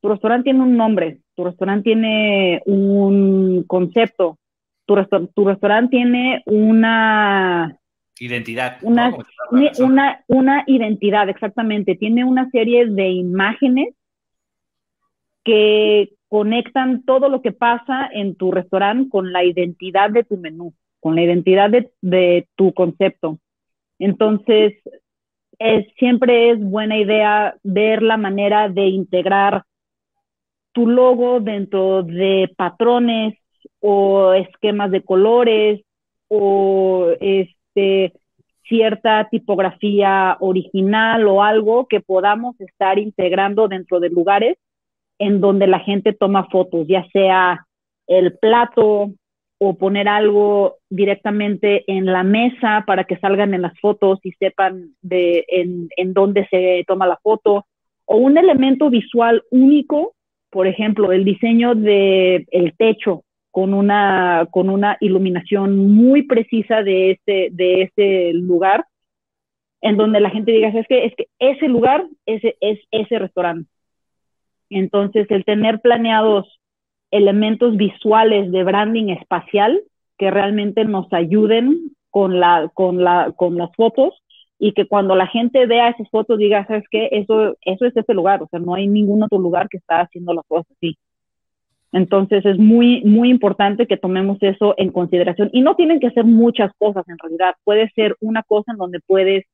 tu 0.01 0.09
restaurante 0.09 0.45
tiene 0.45 0.63
un 0.63 0.77
nombre, 0.77 1.21
tu 1.35 1.45
restaurante 1.45 1.85
tiene 1.85 2.63
un 2.67 3.65
concepto, 3.67 4.39
tu, 4.87 4.95
resta 4.95 5.21
tu 5.35 5.45
restaurante 5.45 5.97
tiene 5.97 6.43
una 6.47 7.77
Identidad. 8.21 8.77
Una, 8.83 9.11
¿no? 9.11 9.19
una, 9.79 10.23
una 10.27 10.65
identidad, 10.67 11.31
exactamente. 11.31 11.97
Tiene 11.97 12.23
una 12.23 12.51
serie 12.51 12.87
de 12.87 13.09
imágenes 13.09 13.95
que 15.43 16.11
conectan 16.29 17.03
todo 17.05 17.31
lo 17.31 17.41
que 17.41 17.53
pasa 17.53 18.11
en 18.13 18.37
tu 18.37 18.53
restaurante 18.53 19.09
con 19.09 19.33
la 19.33 19.43
identidad 19.43 20.11
de 20.11 20.23
tu 20.23 20.37
menú, 20.37 20.75
con 21.01 21.17
la 21.17 21.23
identidad 21.23 21.71
de, 21.71 22.49
tu 22.57 22.73
concepto. 22.73 23.39
Entonces, 23.99 24.75
es, 25.59 25.87
siempre 25.99 26.51
es 26.51 26.61
buena 26.61 26.99
idea 26.99 27.57
ver 27.63 28.03
la 28.03 28.17
manera 28.17 28.69
de 28.69 28.87
integrar 28.87 29.65
tu 30.73 30.87
logo 30.87 31.41
dentro 31.41 32.03
de 32.03 32.53
patrones 32.57 33.35
o 33.81 34.33
esquemas 34.35 34.91
de 34.91 35.03
colores 35.03 35.81
o 36.29 37.11
este 37.21 38.13
cierta 38.69 39.29
tipografía 39.29 40.37
original 40.39 41.27
o 41.27 41.43
algo 41.43 41.89
que 41.89 42.01
podamos 42.01 42.59
estar 42.61 43.01
integrando 43.01 43.67
dentro 43.67 43.99
de 43.99 44.11
lugares 44.11 44.59
en 45.19 45.41
donde 45.41 45.67
la 45.67 45.81
gente 45.81 46.13
toma 46.13 46.49
fotos, 46.51 46.87
ya 46.87 47.05
sea 47.13 47.67
el 48.07 48.39
plato 48.39 49.13
o 49.63 49.75
poner 49.75 50.09
algo 50.09 50.79
directamente 50.89 51.85
en 51.87 52.07
la 52.07 52.23
mesa 52.23 52.83
para 52.87 53.05
que 53.05 53.19
salgan 53.19 53.53
en 53.53 53.61
las 53.61 53.79
fotos 53.79 54.19
y 54.23 54.33
sepan 54.33 54.95
de 55.03 55.45
en, 55.49 55.91
en 55.99 56.15
dónde 56.15 56.49
se 56.51 56.83
toma 56.89 57.07
la 57.07 57.19
foto, 57.19 57.67
o 58.07 58.17
un 58.17 58.39
elemento 58.39 58.89
visual 58.89 59.43
único, 59.51 60.15
por 60.49 60.67
ejemplo, 60.67 61.13
el 61.13 61.27
diseño 61.27 61.75
del 61.75 62.47
el 62.51 62.75
techo 62.79 63.25
con 63.51 63.75
una, 63.75 64.49
con 64.51 64.71
una 64.71 64.97
iluminación 65.01 65.77
muy 65.77 66.23
precisa 66.23 66.83
de 66.83 67.11
ese, 67.13 67.49
de 67.53 67.83
ese 67.83 68.33
lugar, 68.33 68.87
en 69.83 69.99
donde 69.99 70.21
la 70.21 70.31
gente 70.31 70.53
diga, 70.53 70.69
es 70.69 70.87
que, 70.87 71.05
es 71.05 71.15
que 71.15 71.27
ese 71.39 71.69
lugar 71.69 72.07
ese, 72.25 72.57
es 72.61 72.79
ese 72.91 73.19
restaurante. 73.19 73.69
Entonces, 74.71 75.27
el 75.31 75.45
tener 75.45 75.81
planeados 75.81 76.60
elementos 77.11 77.77
visuales 77.77 78.51
de 78.53 78.65
branding 78.65 79.09
espacial 79.09 79.83
que 80.19 80.31
realmente 80.31 80.85
nos 80.85 81.13
ayuden 81.13 81.93
con, 82.11 82.41
la, 82.41 82.71
con, 82.75 83.03
la, 83.03 83.33
con 83.37 83.57
las 83.57 83.75
fotos 83.75 84.15
y 84.59 84.73
que 84.73 84.87
cuando 84.87 85.17
la 85.17 85.27
gente 85.27 85.67
vea 85.67 85.89
esas 85.89 86.09
fotos 86.11 86.39
diga, 86.39 86.67
¿sabes 86.67 86.85
qué? 86.91 87.09
Eso, 87.13 87.57
eso 87.63 87.87
es 87.87 87.97
ese 87.97 88.13
lugar, 88.13 88.43
o 88.43 88.49
sea, 88.51 88.61
no 88.61 88.75
hay 88.75 88.87
ningún 88.87 89.23
otro 89.23 89.39
lugar 89.39 89.69
que 89.69 89.79
está 89.79 90.01
haciendo 90.01 90.35
las 90.35 90.45
cosas 90.47 90.71
así. 90.77 90.99
Entonces 91.93 92.45
es 92.47 92.59
muy, 92.59 93.03
muy 93.05 93.31
importante 93.31 93.87
que 93.87 93.97
tomemos 93.97 94.39
eso 94.43 94.75
en 94.77 94.93
consideración. 94.93 95.51
Y 95.53 95.63
no 95.63 95.75
tienen 95.75 95.99
que 95.99 96.11
ser 96.11 96.25
muchas 96.25 96.71
cosas 96.79 97.09
en 97.09 97.19
realidad. 97.19 97.55
Puede 97.65 97.91
ser 97.95 98.17
una 98.21 98.43
cosa 98.43 98.73
en 98.73 98.79
donde 98.79 99.01
puedes 99.01 99.45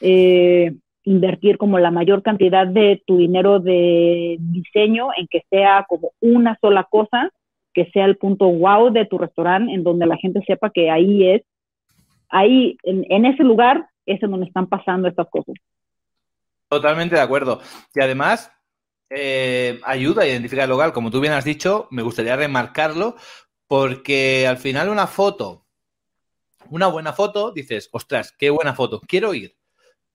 eh, 0.00 0.74
invertir 1.06 1.56
como 1.56 1.78
la 1.78 1.92
mayor 1.92 2.22
cantidad 2.22 2.66
de 2.66 3.02
tu 3.06 3.16
dinero 3.16 3.60
de 3.60 4.36
diseño 4.40 5.10
en 5.16 5.28
que 5.28 5.44
sea 5.48 5.86
como 5.88 6.10
una 6.20 6.58
sola 6.60 6.84
cosa, 6.90 7.30
que 7.72 7.88
sea 7.92 8.04
el 8.06 8.16
punto 8.16 8.46
wow 8.48 8.92
de 8.92 9.06
tu 9.06 9.16
restaurante, 9.16 9.72
en 9.72 9.84
donde 9.84 10.04
la 10.06 10.16
gente 10.16 10.42
sepa 10.44 10.70
que 10.70 10.90
ahí 10.90 11.30
es, 11.30 11.42
ahí, 12.28 12.76
en, 12.82 13.24
ese 13.24 13.44
lugar 13.44 13.88
es 14.04 14.20
en 14.20 14.32
donde 14.32 14.46
están 14.46 14.66
pasando 14.66 15.06
estas 15.06 15.28
cosas. 15.30 15.54
Totalmente 16.68 17.14
de 17.14 17.22
acuerdo. 17.22 17.60
Y 17.94 18.00
además, 18.00 18.50
eh, 19.08 19.78
ayuda 19.84 20.24
a 20.24 20.26
identificar 20.26 20.64
el 20.64 20.70
local. 20.70 20.92
Como 20.92 21.12
tú 21.12 21.20
bien 21.20 21.34
has 21.34 21.44
dicho, 21.44 21.86
me 21.92 22.02
gustaría 22.02 22.34
remarcarlo 22.34 23.14
porque 23.68 24.44
al 24.48 24.58
final 24.58 24.88
una 24.88 25.06
foto, 25.06 25.66
una 26.68 26.88
buena 26.88 27.12
foto, 27.12 27.52
dices, 27.52 27.88
ostras, 27.92 28.34
qué 28.36 28.50
buena 28.50 28.74
foto, 28.74 29.00
quiero 29.06 29.34
ir. 29.34 29.54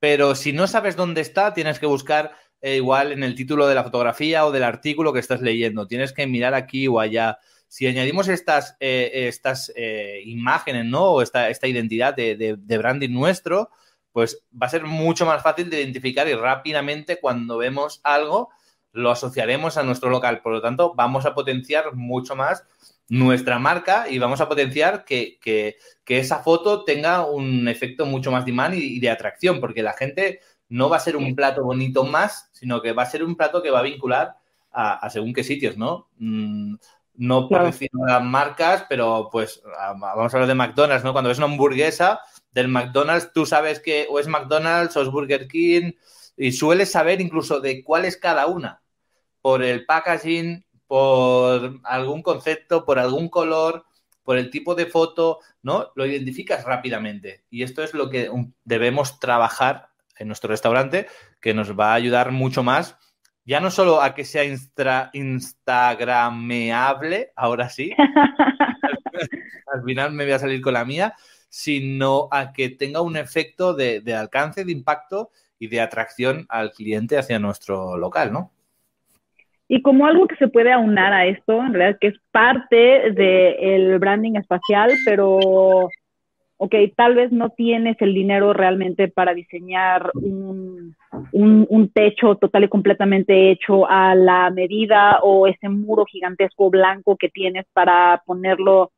Pero 0.01 0.35
si 0.35 0.51
no 0.51 0.67
sabes 0.67 0.97
dónde 0.97 1.21
está, 1.21 1.53
tienes 1.53 1.79
que 1.79 1.85
buscar 1.85 2.33
eh, 2.59 2.75
igual 2.75 3.13
en 3.13 3.23
el 3.23 3.35
título 3.35 3.67
de 3.67 3.75
la 3.75 3.85
fotografía 3.85 4.45
o 4.45 4.51
del 4.51 4.65
artículo 4.65 5.13
que 5.13 5.19
estás 5.19 5.39
leyendo. 5.41 5.87
Tienes 5.87 6.11
que 6.11 6.27
mirar 6.27 6.53
aquí 6.53 6.89
o 6.89 6.99
allá. 6.99 7.37
Si 7.69 7.87
añadimos 7.87 8.27
estas, 8.27 8.75
eh, 8.81 9.09
estas 9.13 9.71
imágenes, 10.25 10.85
¿no? 10.85 11.11
O 11.11 11.21
esta, 11.21 11.49
esta 11.49 11.67
identidad 11.67 12.13
de, 12.13 12.57
de 12.59 12.77
branding 12.77 13.11
nuestro, 13.11 13.69
pues 14.11 14.43
va 14.61 14.67
a 14.67 14.69
ser 14.69 14.83
mucho 14.83 15.25
más 15.25 15.41
fácil 15.41 15.69
de 15.69 15.81
identificar 15.81 16.27
y 16.27 16.33
rápidamente 16.33 17.21
cuando 17.21 17.57
vemos 17.57 18.01
algo 18.03 18.49
lo 18.93 19.11
asociaremos 19.11 19.77
a 19.77 19.83
nuestro 19.83 20.09
local. 20.09 20.41
Por 20.41 20.51
lo 20.51 20.61
tanto, 20.61 20.93
vamos 20.95 21.25
a 21.25 21.33
potenciar 21.33 21.93
mucho 21.93 22.35
más 22.35 22.65
nuestra 23.11 23.59
marca 23.59 24.07
y 24.09 24.19
vamos 24.19 24.39
a 24.39 24.47
potenciar 24.47 25.03
que, 25.03 25.37
esa 26.07 26.39
foto 26.39 26.85
tenga 26.85 27.25
un 27.25 27.67
efecto 27.67 28.05
mucho 28.05 28.31
más 28.31 28.45
de 28.45 28.51
imán 28.51 28.73
y, 28.73 28.99
de 29.01 29.09
atracción, 29.09 29.59
porque 29.59 29.83
la 29.83 29.91
gente 29.91 30.39
no 30.69 30.89
va 30.89 30.95
a 30.95 31.01
ser 31.01 31.17
un 31.17 31.35
plato 31.35 31.61
bonito 31.61 32.05
más, 32.05 32.49
sino 32.53 32.81
que 32.81 32.93
va 32.93 33.03
a 33.03 33.09
ser 33.09 33.23
un 33.23 33.35
plato 33.35 33.61
que 33.61 33.69
va 33.69 33.79
a 33.79 33.83
vincular 33.83 34.37
a, 34.71 35.09
según 35.09 35.33
qué 35.33 35.43
sitios, 35.43 35.75
¿no? 35.75 36.07
Mm, 36.19 36.75
no 37.15 37.49
por 37.49 37.65
decir 37.65 37.89
las 38.07 38.23
marcas, 38.23 38.85
pero 38.87 39.27
pues 39.29 39.61
vamos 39.99 40.33
a 40.33 40.37
hablar 40.37 40.47
de 40.47 40.55
McDonald's, 40.55 41.03
¿no? 41.03 41.11
Cuando 41.11 41.27
ves 41.27 41.37
una 41.37 41.47
hamburguesa 41.47 42.21
del 42.53 42.69
McDonald's, 42.69 43.33
tú 43.33 43.45
sabes 43.45 43.81
que 43.81 44.07
o 44.09 44.19
es 44.19 44.27
McDonald's 44.27 44.95
o 44.95 45.01
es 45.01 45.09
Burger 45.09 45.49
King 45.49 45.91
y 46.37 46.53
sueles 46.53 46.91
saber 46.93 47.19
incluso 47.19 47.59
de 47.59 47.83
cuál 47.83 48.05
es 48.05 48.15
cada 48.15 48.47
una 48.47 48.81
por 49.41 49.63
el 49.63 49.85
packaging, 49.85 50.63
por 50.91 51.79
algún 51.85 52.21
concepto, 52.21 52.83
por 52.83 52.99
algún 52.99 53.29
color, 53.29 53.85
por 54.23 54.37
el 54.37 54.49
tipo 54.49 54.75
de 54.75 54.87
foto, 54.87 55.39
¿no? 55.63 55.87
Lo 55.95 56.05
identificas 56.05 56.65
rápidamente. 56.65 57.45
Y 57.49 57.63
esto 57.63 57.81
es 57.81 57.93
lo 57.93 58.09
que 58.09 58.29
debemos 58.65 59.21
trabajar 59.21 59.87
en 60.17 60.27
nuestro 60.27 60.49
restaurante, 60.49 61.07
que 61.39 61.53
nos 61.53 61.79
va 61.79 61.91
a 61.91 61.93
ayudar 61.93 62.31
mucho 62.31 62.61
más, 62.61 62.97
ya 63.45 63.61
no 63.61 63.71
solo 63.71 64.01
a 64.01 64.13
que 64.13 64.25
sea 64.25 64.43
instagrameable, 65.13 67.31
ahora 67.37 67.69
sí, 67.69 67.93
al 69.73 69.83
final 69.85 70.11
me 70.11 70.25
voy 70.25 70.33
a 70.33 70.39
salir 70.39 70.59
con 70.59 70.73
la 70.73 70.83
mía, 70.83 71.15
sino 71.47 72.27
a 72.31 72.51
que 72.51 72.67
tenga 72.67 72.99
un 72.99 73.15
efecto 73.15 73.73
de, 73.73 74.01
de 74.01 74.13
alcance, 74.13 74.65
de 74.65 74.73
impacto 74.73 75.31
y 75.57 75.67
de 75.67 75.79
atracción 75.79 76.45
al 76.49 76.73
cliente 76.73 77.17
hacia 77.17 77.39
nuestro 77.39 77.95
local, 77.95 78.33
¿no? 78.33 78.51
Y 79.73 79.81
como 79.81 80.05
algo 80.05 80.27
que 80.27 80.35
se 80.35 80.49
puede 80.49 80.73
aunar 80.73 81.13
a 81.13 81.27
esto, 81.27 81.61
en 81.61 81.73
realidad 81.73 81.97
que 82.01 82.07
es 82.07 82.15
parte 82.31 83.11
del 83.11 83.99
branding 83.99 84.35
espacial, 84.35 84.91
pero, 85.05 85.87
ok, 86.57 86.75
tal 86.97 87.15
vez 87.15 87.31
no 87.31 87.51
tienes 87.51 87.95
el 88.01 88.13
dinero 88.13 88.51
realmente 88.51 89.07
para 89.07 89.33
diseñar 89.33 90.11
un, 90.15 90.93
un, 91.31 91.89
techo 91.93 92.35
total 92.35 92.65
y 92.65 92.67
completamente 92.67 93.49
hecho 93.49 93.89
a 93.89 94.13
la 94.13 94.49
medida 94.49 95.19
o 95.23 95.47
ese 95.47 95.69
muro 95.69 96.03
gigantesco 96.03 96.69
blanco 96.69 97.15
que 97.15 97.29
tienes 97.29 97.65
para 97.71 98.21
ponerlo, 98.25 98.91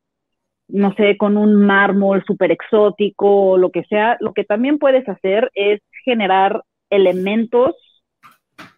no 0.70 0.92
sé, 0.96 1.18
con 1.18 1.38
un 1.38 1.53
mármol 1.53 2.24
súper 2.25 2.51
exótico 2.51 3.51
o 3.51 3.58
lo 3.60 3.70
que 3.70 3.84
sea. 3.84 4.18
Lo 4.22 4.34
que 4.34 4.44
también 4.44 4.80
puedes 4.80 5.08
hacer 5.08 5.51
es 5.53 5.82
generar 6.03 6.63
elementos 6.89 7.75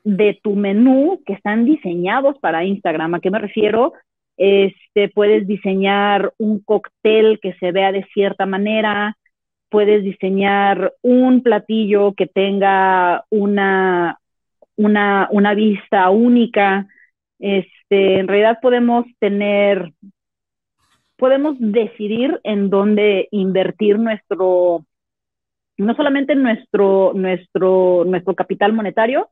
de 0.04 0.40
tu 0.44 0.56
menú 0.56 1.22
que 1.26 1.34
están 1.34 1.66
diseñados 1.66 2.38
para 2.40 2.64
Instagram. 2.64 3.16
¿A 3.16 3.20
qué 3.20 3.32
me 3.32 3.40
refiero? 3.40 3.94
Este, 4.38 5.10
puedes 5.10 5.48
diseñar 5.48 6.34
un 6.38 6.60
cóctel 6.60 7.40
que 7.42 7.54
se 7.54 7.72
vea 7.72 7.92
de 7.92 8.06
cierta 8.14 8.46
manera, 8.46 9.18
puedes 9.70 10.04
diseñar 10.04 10.94
un 11.02 11.42
platillo 11.42 12.14
que 12.14 12.28
tenga 12.28 13.26
una, 13.30 14.20
una, 14.76 15.28
una 15.32 15.54
vista 15.54 16.10
única. 16.10 16.88
Este, 17.40 18.20
en 18.20 18.28
realidad 18.28 18.60
podemos 18.62 19.06
tener, 19.20 19.92
podemos 21.18 21.56
decidir 21.60 22.40
en 22.44 22.70
dónde 22.70 23.28
invertir 23.32 24.00
nuestro, 24.00 24.86
no 25.78 25.96
solamente 25.96 26.36
nuestro, 26.36 27.14
nuestro, 27.16 28.04
nuestro 28.06 28.36
capital 28.36 28.74
monetario, 28.74 29.30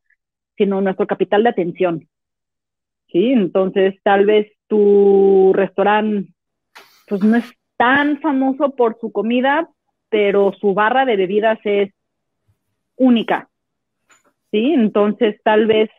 sino 0.57 0.81
nuestro 0.81 1.07
capital 1.07 1.43
de 1.43 1.50
atención. 1.50 2.07
¿Sí? 3.07 3.31
Entonces, 3.31 3.95
tal 4.03 4.25
vez 4.25 4.51
tu 4.67 5.51
restaurante 5.53 6.29
pues 7.07 7.22
no 7.22 7.36
es 7.36 7.45
tan 7.77 8.19
famoso 8.22 8.75
por 8.75 8.98
su 9.00 9.12
comida, 9.12 9.69
pero 10.10 10.53
su 10.53 10.74
barra 10.74 11.05
de 11.05 11.17
bebidas 11.17 11.60
es 11.63 11.93
única. 12.95 13.50
¿Sí? 14.51 14.74
Entonces, 14.74 15.39
tal 15.43 15.67
vez 15.67 15.89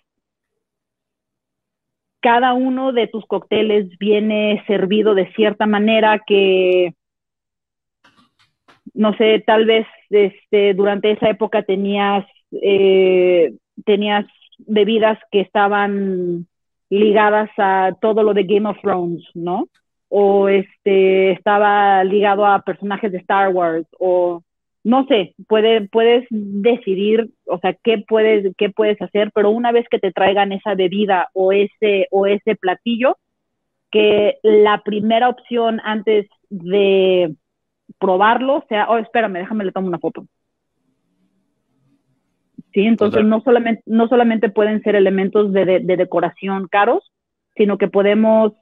cada 2.21 2.55
uno 2.55 2.93
de 2.93 3.07
tus 3.07 3.27
cócteles 3.27 3.99
viene 3.99 4.65
servido 4.67 5.15
de 5.15 5.31
cierta 5.35 5.67
manera 5.67 6.23
que 6.27 6.95
no 8.95 9.13
sé, 9.17 9.43
tal 9.45 9.67
vez 9.67 9.87
este, 10.09 10.73
durante 10.73 11.11
esa 11.11 11.29
época 11.29 11.63
tenías, 11.63 12.25
eh, 12.53 13.53
tenías 13.85 14.25
bebidas 14.67 15.19
que 15.31 15.41
estaban 15.41 16.47
ligadas 16.91 17.51
a 17.59 17.93
todo 18.01 18.23
lo 18.23 18.35
de 18.35 18.45
Game 18.45 18.69
of 18.69 18.81
Thrones, 18.83 19.25
¿no? 19.35 19.69
O 20.09 20.49
este 20.49 21.33
estaba 21.33 22.05
ligado 22.05 22.47
a 22.47 22.63
personajes 22.63 23.11
de 23.11 23.19
Star 23.19 23.53
Wars 23.53 23.87
o 23.99 24.43
no 24.85 25.07
sé, 25.07 25.35
puede, 25.49 25.89
puedes 25.89 26.27
decidir, 26.31 27.31
o 27.47 27.59
sea, 27.59 27.75
qué 27.83 28.05
puedes, 28.07 28.55
qué 28.59 28.69
puedes 28.69 29.01
hacer, 29.01 29.33
pero 29.35 29.51
una 29.51 29.73
vez 29.73 29.87
que 29.91 29.99
te 29.99 30.13
traigan 30.13 30.53
esa 30.53 30.75
bebida 30.75 31.31
o 31.33 31.53
ese, 31.53 32.07
o 32.11 32.27
ese 32.27 32.55
platillo, 32.55 33.17
que 33.91 34.39
la 34.43 34.83
primera 34.85 35.31
opción 35.31 35.81
antes 35.85 36.29
de 36.51 37.35
probarlo 37.99 38.65
sea, 38.69 38.87
oh, 38.91 38.99
espérame, 38.99 39.39
déjame 39.39 39.65
le 39.65 39.73
tomo 39.73 39.89
una 39.89 39.99
foto. 39.99 40.27
¿Sí? 42.75 42.85
Entonces 42.85 43.25
no 43.25 43.41
solamente, 43.41 43.83
no 43.87 44.09
solamente 44.09 44.51
pueden 44.51 44.83
ser 44.83 44.97
elementos 44.97 45.53
de, 45.53 45.81
decoración 45.81 46.69
caros, 46.69 47.11
sino 47.57 47.79
que 47.79 47.89
podemos 47.89 48.53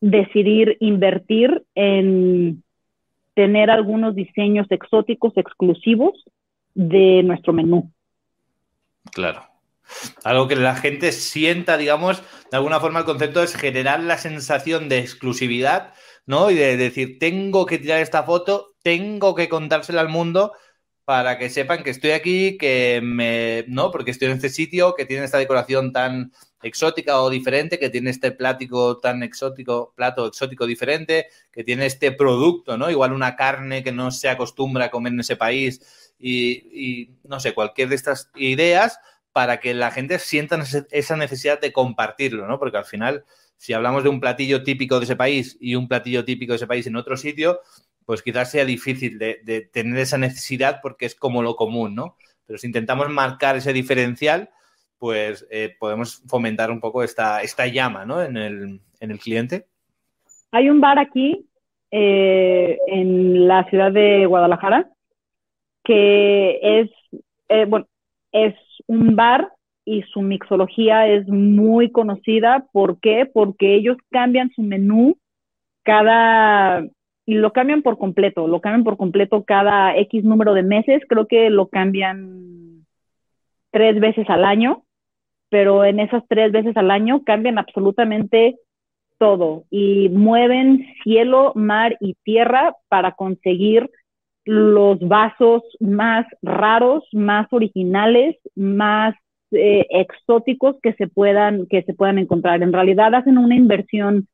decidir 0.00 0.76
invertir 0.80 1.64
en, 1.74 2.62
tener 3.34 3.70
algunos 3.70 4.14
diseños 4.14 4.66
exóticos 4.70 5.32
exclusivos 5.36 6.12
de 6.74 7.22
nuestro 7.22 7.52
menú. 7.52 7.90
Claro. 9.12 9.42
Algo 10.24 10.48
que 10.48 10.56
la 10.56 10.74
gente 10.74 11.12
sienta, 11.12 11.76
digamos, 11.76 12.22
de 12.50 12.56
alguna 12.56 12.80
forma 12.80 13.00
el 13.00 13.04
concepto 13.04 13.42
es 13.42 13.54
generar 13.54 14.00
la 14.00 14.18
sensación 14.18 14.88
de 14.88 14.98
exclusividad, 14.98 15.94
¿no? 16.26 16.50
Y 16.50 16.54
de 16.54 16.76
decir, 16.76 17.18
tengo 17.18 17.66
que 17.66 17.78
tirar 17.78 18.00
esta 18.00 18.24
foto, 18.24 18.72
tengo 18.82 19.34
que 19.34 19.48
contársela 19.48 20.00
al 20.00 20.08
mundo 20.08 20.52
para 21.06 21.38
que 21.38 21.50
sepan 21.50 21.84
que 21.84 21.90
estoy 21.90 22.10
aquí, 22.10 22.58
que 22.58 23.00
me, 23.00 23.64
¿no? 23.68 23.92
Porque 23.92 24.10
estoy 24.10 24.26
en 24.26 24.34
este 24.34 24.48
sitio, 24.48 24.96
que 24.96 25.06
tiene 25.06 25.24
esta 25.24 25.38
decoración 25.38 25.92
tan 25.92 26.32
exótica 26.64 27.20
o 27.22 27.30
diferente, 27.30 27.78
que 27.78 27.90
tiene 27.90 28.10
este 28.10 28.32
plático 28.32 28.98
tan 28.98 29.22
exótico, 29.22 29.92
plato 29.94 30.26
exótico 30.26 30.66
diferente, 30.66 31.28
que 31.52 31.62
tiene 31.62 31.86
este 31.86 32.10
producto, 32.10 32.76
¿no? 32.76 32.90
Igual 32.90 33.12
una 33.12 33.36
carne 33.36 33.84
que 33.84 33.92
no 33.92 34.10
se 34.10 34.28
acostumbra 34.28 34.86
a 34.86 34.90
comer 34.90 35.12
en 35.12 35.20
ese 35.20 35.36
país 35.36 35.80
y, 36.18 37.12
no 37.22 37.38
sé, 37.38 37.54
cualquier 37.54 37.88
de 37.88 37.94
estas 37.94 38.32
ideas 38.34 38.98
para 39.30 39.60
que 39.60 39.74
la 39.74 39.92
gente 39.92 40.18
sienta 40.18 40.58
esa 40.90 41.16
necesidad 41.16 41.60
de 41.60 41.72
compartirlo, 41.72 42.48
¿no? 42.48 42.58
Porque 42.58 42.78
al 42.78 42.84
final, 42.84 43.24
si 43.56 43.74
hablamos 43.74 44.02
de 44.02 44.08
un 44.08 44.18
platillo 44.18 44.64
típico 44.64 44.98
de 44.98 45.04
ese 45.04 45.14
país 45.14 45.56
y 45.60 45.76
un 45.76 45.86
platillo 45.86 46.24
típico 46.24 46.52
de 46.52 46.56
ese 46.56 46.66
país 46.66 46.84
en 46.88 46.96
otro 46.96 47.16
sitio, 47.16 47.60
pues 48.06 48.22
quizás 48.22 48.50
sea 48.50 48.64
difícil 48.64 49.18
de, 49.18 49.68
tener 49.72 49.98
esa 49.98 50.16
necesidad 50.16 50.80
porque 50.80 51.04
es 51.04 51.14
como 51.14 51.42
lo 51.42 51.56
común, 51.56 51.94
¿no? 51.94 52.16
Pero 52.46 52.58
si 52.58 52.68
intentamos 52.68 53.10
marcar 53.10 53.56
ese 53.56 53.72
diferencial, 53.72 54.48
pues 54.98 55.46
eh, 55.50 55.74
podemos 55.78 56.22
fomentar 56.26 56.70
un 56.70 56.80
poco 56.80 57.02
esta, 57.02 57.42
esta 57.42 57.66
llama, 57.66 58.06
¿no? 58.06 58.22
En 58.22 58.36
el, 58.36 58.80
en 59.00 59.10
el 59.10 59.18
cliente. 59.18 59.66
Hay 60.52 60.70
un 60.70 60.80
bar 60.80 60.98
aquí 60.98 61.46
eh, 61.90 62.78
en 62.86 63.48
la 63.48 63.68
ciudad 63.68 63.92
de 63.92 64.24
Guadalajara 64.26 64.88
que 65.86 66.58
es, 66.80 66.90
eh, 67.48 67.64
bueno, 67.64 67.86
es 68.32 68.54
un 68.88 69.14
bar 69.14 69.52
y 69.84 70.02
su 70.02 70.20
mixología 70.20 71.06
es 71.06 71.28
muy 71.28 71.92
conocida. 71.92 72.66
¿Por 72.72 72.98
qué? 72.98 73.24
Porque 73.32 73.76
ellos 73.76 73.96
cambian 74.10 74.50
su 74.50 74.62
menú 74.62 75.16
cada, 75.84 76.84
y 77.26 77.34
lo 77.34 77.52
cambian 77.52 77.82
por 77.82 77.98
completo, 77.98 78.46
lo 78.46 78.60
cambian 78.60 78.84
por 78.84 78.96
completo 78.96 79.44
cada 79.44 79.96
X 79.96 80.24
número 80.24 80.54
de 80.54 80.62
meses, 80.62 81.02
creo 81.08 81.26
que 81.26 81.50
lo 81.50 81.66
cambian 81.68 82.86
tres 83.72 83.98
veces 83.98 84.30
al 84.30 84.44
año, 84.44 84.84
pero 85.50 85.84
en 85.84 85.98
esas 85.98 86.22
tres 86.28 86.52
veces 86.52 86.76
al 86.76 86.90
año 86.90 87.24
cambian 87.24 87.58
absolutamente 87.58 88.56
todo 89.18 89.64
y 89.70 90.08
mueven 90.10 90.86
cielo, 91.02 91.52
mar 91.56 91.96
y 92.00 92.14
tierra 92.22 92.74
para 92.88 93.12
conseguir 93.12 93.90
los 94.44 95.00
vasos 95.00 95.62
más 95.80 96.26
raros, 96.42 97.04
más 97.12 97.48
originales, 97.52 98.36
más 98.54 99.16
eh, 99.50 99.84
exóticos 99.90 100.76
que 100.80 100.92
se 100.92 101.08
puedan 101.08 101.66
que 101.66 101.82
se 101.82 101.94
puedan 101.94 102.18
encontrar. 102.18 102.62
En 102.62 102.72
realidad 102.72 103.14
hacen 103.14 103.38
una 103.38 103.56
inversión 103.56 104.28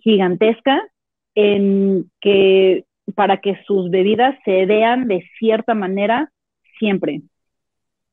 gigantesca 0.00 0.82
en 1.40 2.10
que 2.20 2.84
para 3.14 3.40
que 3.40 3.62
sus 3.64 3.90
bebidas 3.90 4.36
se 4.44 4.66
vean 4.66 5.06
de 5.06 5.24
cierta 5.38 5.72
manera 5.72 6.32
siempre. 6.80 7.22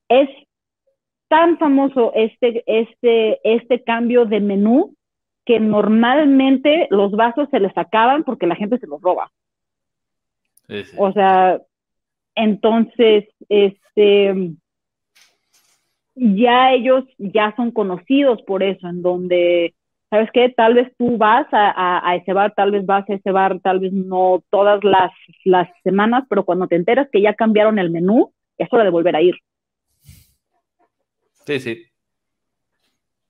Es 0.10 0.29
tan 1.27 1.58
famoso 1.58 2.12
este, 2.13 2.63
este, 2.67 3.39
este 3.44 3.84
cambio 3.84 4.25
de 4.25 4.41
menú 4.41 4.96
que 5.44 5.60
normalmente 5.60 6.88
los 6.91 7.13
vasos 7.13 7.50
se 7.50 7.60
les 7.60 7.75
acaban 7.75 8.24
porque 8.24 8.46
la 8.46 8.55
gente 8.55 8.77
se 8.77 8.86
los 8.86 9.01
roba. 9.01 9.32
O 10.98 11.12
sea, 11.12 11.60
entonces, 12.36 13.25
este, 13.50 14.51
ya 16.13 16.74
ellos 16.74 17.05
ya 17.17 17.55
son 17.55 17.72
conocidos 17.72 18.44
por 18.44 18.62
eso, 18.62 18.88
en 18.88 19.02
donde, 19.02 19.73
¿sabes 20.10 20.30
qué? 20.34 20.50
Tal 20.50 20.74
vez 20.74 20.91
tú 20.98 21.18
vas 21.18 21.48
a, 21.52 22.15
ese 22.15 22.34
bar, 22.34 22.54
tal 22.56 22.72
vez 22.72 22.86
vas 22.86 23.10
a 23.10 23.13
ese 23.13 23.32
bar, 23.32 23.60
tal 23.60 23.80
vez 23.80 23.91
no 23.94 24.44
todas 24.50 24.84
las, 24.84 25.12
las 25.44 25.70
semanas, 25.84 26.26
pero 26.30 26.46
cuando 26.46 26.68
te 26.68 26.76
enteras 26.76 27.08
que 27.12 27.22
ya 27.22 27.34
cambiaron 27.34 27.80
el 27.80 27.89
menú, 27.89 28.32
es 28.58 28.68
hora 28.72 28.84
de 28.84 28.89
volver 28.89 29.15
a 29.15 29.22
ir. 29.22 29.36
Sí, 31.46 31.60
sí. 31.60 31.86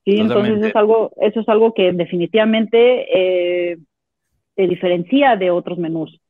Sí, 0.04 0.20
entonces 0.20 0.62
es 0.62 0.76
algo, 0.76 1.12
eso 1.20 1.40
es 1.40 1.48
algo 1.48 1.74
que 1.74 1.92
definitivamente 1.92 3.72
eh, 3.72 3.76
te 4.54 4.68
diferencia 4.68 5.34
de 5.34 5.50
otros 5.50 5.78
menús. 5.78 6.20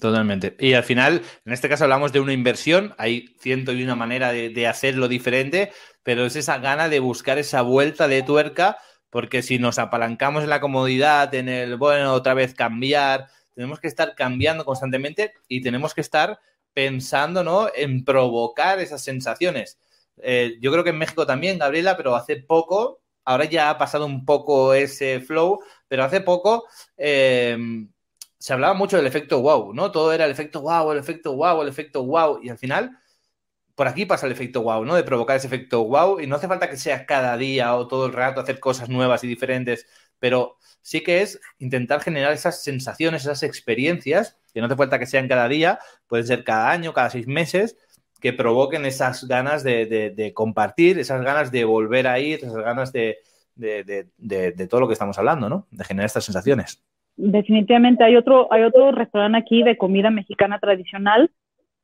Totalmente. 0.00 0.54
Y 0.58 0.74
al 0.74 0.84
final, 0.84 1.22
en 1.46 1.52
este 1.54 1.70
caso 1.70 1.84
hablamos 1.84 2.12
de 2.12 2.20
una 2.20 2.34
inversión, 2.34 2.94
hay 2.98 3.34
ciento 3.40 3.72
y 3.72 3.82
una 3.82 3.94
manera 3.94 4.30
de, 4.30 4.66
hacerlo 4.66 5.08
diferente, 5.08 5.72
pero 6.02 6.26
es 6.26 6.36
esa 6.36 6.58
gana 6.58 6.90
de 6.90 7.00
buscar 7.00 7.38
esa 7.38 7.62
vuelta 7.62 8.06
de 8.06 8.22
tuerca, 8.22 8.76
porque 9.08 9.42
si 9.42 9.58
nos 9.58 9.78
apalancamos 9.78 10.42
en 10.42 10.50
la 10.50 10.60
comodidad, 10.60 11.34
en 11.34 11.48
el, 11.48 11.76
bueno, 11.76 12.12
otra 12.12 12.34
vez 12.34 12.54
cambiar, 12.54 13.28
tenemos 13.54 13.80
que 13.80 13.86
estar 13.88 14.14
cambiando 14.14 14.66
constantemente 14.66 15.32
y 15.48 15.62
tenemos 15.62 15.94
que 15.94 16.02
estar 16.02 16.40
pensando, 16.74 17.42
¿no? 17.42 17.68
En 17.74 18.04
provocar 18.04 18.80
esas 18.80 19.02
sensaciones. 19.02 19.78
Eh, 20.18 20.58
yo 20.60 20.72
creo 20.72 20.84
que 20.84 20.90
en 20.90 20.98
México 20.98 21.26
también, 21.26 21.58
Gabriela, 21.58 21.96
pero 21.96 22.14
hace 22.16 22.36
poco, 22.36 23.00
ahora 23.24 23.46
ya 23.46 23.70
ha 23.70 23.78
pasado 23.78 24.04
un 24.04 24.26
poco 24.26 24.74
ese 24.74 25.20
flow, 25.20 25.60
pero 25.88 26.04
hace 26.04 26.20
poco... 26.20 26.66
Eh, 26.98 27.56
se 28.38 28.52
hablaba 28.52 28.74
mucho 28.74 28.96
del 28.96 29.06
efecto 29.06 29.40
wow, 29.40 29.72
¿no? 29.74 29.90
Todo 29.92 30.12
era 30.12 30.24
el 30.24 30.30
efecto 30.30 30.60
wow, 30.62 30.92
el 30.92 30.98
efecto 30.98 31.34
wow, 31.36 31.62
el 31.62 31.68
efecto 31.68 32.04
wow. 32.04 32.40
Y 32.42 32.50
al 32.50 32.58
final, 32.58 32.98
por 33.74 33.88
aquí 33.88 34.06
pasa 34.06 34.26
el 34.26 34.32
efecto 34.32 34.62
wow, 34.62 34.84
¿no? 34.84 34.94
De 34.94 35.04
provocar 35.04 35.36
ese 35.36 35.46
efecto 35.46 35.84
wow. 35.84 36.20
Y 36.20 36.26
no 36.26 36.36
hace 36.36 36.48
falta 36.48 36.68
que 36.70 36.76
sea 36.76 37.06
cada 37.06 37.36
día 37.36 37.74
o 37.76 37.88
todo 37.88 38.06
el 38.06 38.12
rato 38.12 38.40
hacer 38.40 38.60
cosas 38.60 38.88
nuevas 38.88 39.24
y 39.24 39.28
diferentes, 39.28 39.86
pero 40.18 40.58
sí 40.82 41.02
que 41.02 41.22
es 41.22 41.40
intentar 41.58 42.00
generar 42.00 42.32
esas 42.32 42.62
sensaciones, 42.62 43.22
esas 43.22 43.42
experiencias, 43.42 44.38
que 44.52 44.60
no 44.60 44.66
hace 44.66 44.76
falta 44.76 44.98
que 44.98 45.06
sean 45.06 45.28
cada 45.28 45.48
día, 45.48 45.78
pueden 46.06 46.26
ser 46.26 46.44
cada 46.44 46.70
año, 46.70 46.92
cada 46.94 47.10
seis 47.10 47.26
meses, 47.26 47.76
que 48.20 48.32
provoquen 48.32 48.86
esas 48.86 49.26
ganas 49.28 49.62
de, 49.62 50.32
compartir, 50.34 50.98
esas 50.98 51.22
ganas 51.22 51.50
de 51.52 51.64
volver 51.64 52.06
a 52.08 52.18
ir, 52.20 52.40
esas 52.44 52.56
ganas 52.56 52.92
de, 52.92 53.18
de 53.56 54.68
todo 54.68 54.80
lo 54.80 54.88
que 54.88 54.94
estamos 54.94 55.18
hablando, 55.18 55.48
¿no? 55.48 55.66
De 55.70 55.84
generar 55.84 56.06
estas 56.06 56.24
sensaciones 56.24 56.82
definitivamente 57.16 58.04
hay 58.04 58.16
otro, 58.16 58.52
hay 58.52 58.62
otro 58.62 58.92
restaurante 58.92 59.38
aquí 59.38 59.62
de 59.62 59.76
comida 59.76 60.10
mexicana 60.10 60.58
tradicional 60.58 61.30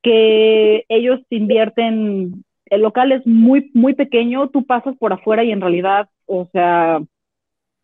que 0.03 0.85
ellos 0.89 1.21
invierten, 1.31 2.45
el 2.67 2.83
local 2.83 3.13
es 3.13 3.27
muy, 3.27 3.71
muy 3.75 3.95
pequeño, 3.95 4.49
tú 4.49 4.65
pasas 4.65 4.97
por 4.97 5.13
afuera 5.13 5.45
y 5.45 5.53
en 5.53 5.61
realidad, 5.61 6.09
o 6.27 6.49
sea, 6.53 7.01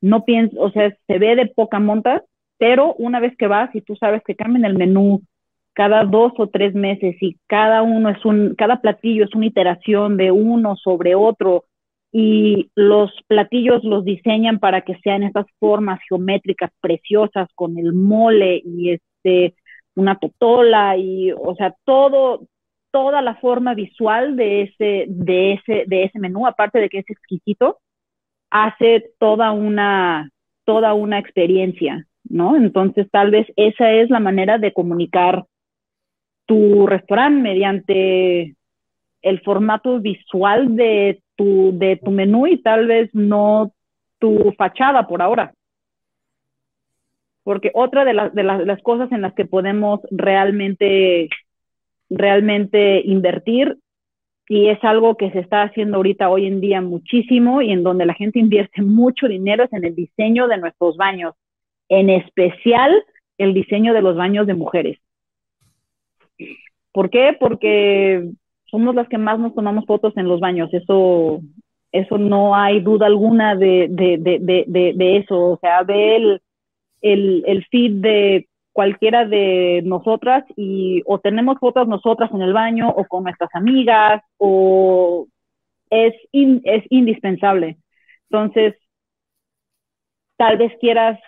no 0.01 0.25
piensas, 0.25 0.59
o 0.59 0.71
sea, 0.71 0.95
se 1.07 1.19
ve 1.19 1.37
de 1.37 1.47
poca 1.47 1.79
monta, 1.79 2.25
pero 2.59 2.95
una 2.95 3.21
vez 3.21 3.37
que 3.37 3.47
vas 3.47 3.75
y 3.75 3.81
tú 3.81 3.95
sabes 3.97 4.23
que 4.25 4.35
cambian 4.35 4.65
el 4.65 4.77
menú 4.77 5.23
cada 5.75 6.03
dos 6.03 6.33
o 6.39 6.49
tres 6.49 6.75
meses 6.75 7.15
y 7.21 7.37
cada 7.47 7.83
uno 7.83 8.09
es 8.09 8.25
un, 8.25 8.57
cada 8.57 8.81
platillo 8.81 9.25
es 9.25 9.35
una 9.37 9.47
iteración 9.47 10.17
de 10.17 10.33
uno 10.33 10.75
sobre 10.75 11.15
otro, 11.15 11.67
y 12.11 12.71
los 12.75 13.11
platillos 13.27 13.85
los 13.85 14.05
diseñan 14.05 14.59
para 14.59 14.81
que 14.81 14.99
sean 15.01 15.23
estas 15.23 15.47
formas 15.59 16.01
geométricas 16.09 16.71
preciosas 16.81 17.49
con 17.55 17.77
el 17.77 17.92
mole 17.92 18.62
y 18.64 18.92
este 18.92 19.55
una 19.94 20.18
totola 20.18 20.97
y 20.97 21.33
o 21.33 21.55
sea 21.57 21.75
todo 21.85 22.47
toda 22.90 23.21
la 23.21 23.35
forma 23.37 23.75
visual 23.75 24.37
de 24.37 24.62
ese 24.62 25.05
de 25.09 25.53
ese 25.55 25.85
de 25.87 26.05
ese 26.05 26.18
menú 26.18 26.47
aparte 26.47 26.79
de 26.79 26.88
que 26.88 27.01
es 27.01 27.11
exquisito 27.11 27.79
hace 28.51 29.11
toda 29.18 29.53
una 29.53 30.31
toda 30.64 30.94
una 30.94 31.18
experiencia 31.18 32.07
no 32.25 32.57
entonces 32.57 33.07
tal 33.11 33.31
vez 33.31 33.47
esa 33.57 33.92
es 33.92 34.09
la 34.09 34.21
manera 34.21 34.57
de 34.57 34.73
comunicar 34.73 35.44
tu 36.47 36.87
restaurante 36.87 37.42
mediante 37.42 38.57
el 39.23 39.41
formato 39.41 40.01
visual 40.01 40.77
de 40.77 41.23
tu, 41.37 41.77
de 41.79 41.97
tu 41.97 42.11
menú 42.11 42.47
y 42.47 42.63
tal 42.63 42.87
vez 42.87 43.11
no 43.15 43.73
tu 44.19 44.53
fachada 44.57 45.07
por 45.07 45.23
ahora. 45.23 45.55
Porque 47.43 47.71
otra 47.75 48.05
de, 48.05 48.13
las, 48.13 48.35
de 48.35 48.43
las, 48.43 48.83
cosas 48.83 49.11
en 49.13 49.23
las 49.23 49.35
que 49.35 49.47
podemos 49.47 50.01
realmente, 50.11 51.31
realmente 52.11 53.01
invertir 53.05 53.79
y 54.49 54.69
es 54.69 54.83
algo 54.83 55.17
que 55.17 55.31
se 55.31 55.41
está 55.41 55.63
haciendo 55.63 55.99
ahorita 55.99 56.31
hoy 56.31 56.47
en 56.47 56.61
día 56.61 56.81
muchísimo 56.81 57.61
y 57.63 57.71
en 57.71 57.83
donde 57.83 58.07
la 58.07 58.15
gente 58.15 58.39
invierte 58.39 58.83
mucho 58.83 59.29
dinero 59.29 59.65
es 59.65 59.73
en 59.73 59.85
el 59.85 59.95
diseño 59.95 60.49
de 60.49 60.57
nuestros 60.57 60.97
baños, 60.97 61.35
en 61.89 62.11
especial 62.11 63.05
el 63.37 63.55
diseño 63.55 63.93
de 63.95 64.03
los 64.03 64.17
baños 64.17 64.47
de 64.47 64.55
mujeres. 64.55 64.99
¿Por 66.93 67.11
qué? 67.11 67.37
Porque 67.39 68.31
somos 68.71 68.95
las 68.95 69.09
que 69.09 69.19
más 69.19 69.39
nos 69.39 69.55
tomamos 69.55 69.85
fotos 69.87 70.17
en 70.17 70.29
los 70.29 70.41
baños, 70.41 70.73
eso, 70.73 71.41
eso 71.93 72.19
no 72.19 72.55
hay 72.55 72.81
duda 72.81 73.07
alguna 73.07 73.55
de, 73.57 73.89
de, 73.91 74.19
de, 74.19 74.93
de 74.95 75.17
eso, 75.17 75.53
o 75.53 75.59
sea, 75.61 75.83
ve 75.83 76.17
el, 76.17 76.43
el, 77.01 77.45
el 77.47 77.65
feed 77.67 78.01
de 78.01 78.49
cualquiera 78.73 79.25
de 79.25 79.83
nosotras 79.85 80.45
y 80.57 81.03
o 81.07 81.19
tenemos 81.19 81.59
fotos 81.59 81.89
nosotras 81.89 82.31
en 82.33 82.43
el 82.43 82.53
baño 82.53 82.89
o 82.89 83.05
con 83.07 83.25
nuestras 83.25 83.51
amigas 83.55 84.23
o 84.37 85.27
es, 85.91 86.15
es 86.33 86.85
indispensable. 86.91 87.79
Entonces, 88.31 88.77
tal 90.37 90.59
vez 90.59 90.73
quieras 90.81 91.19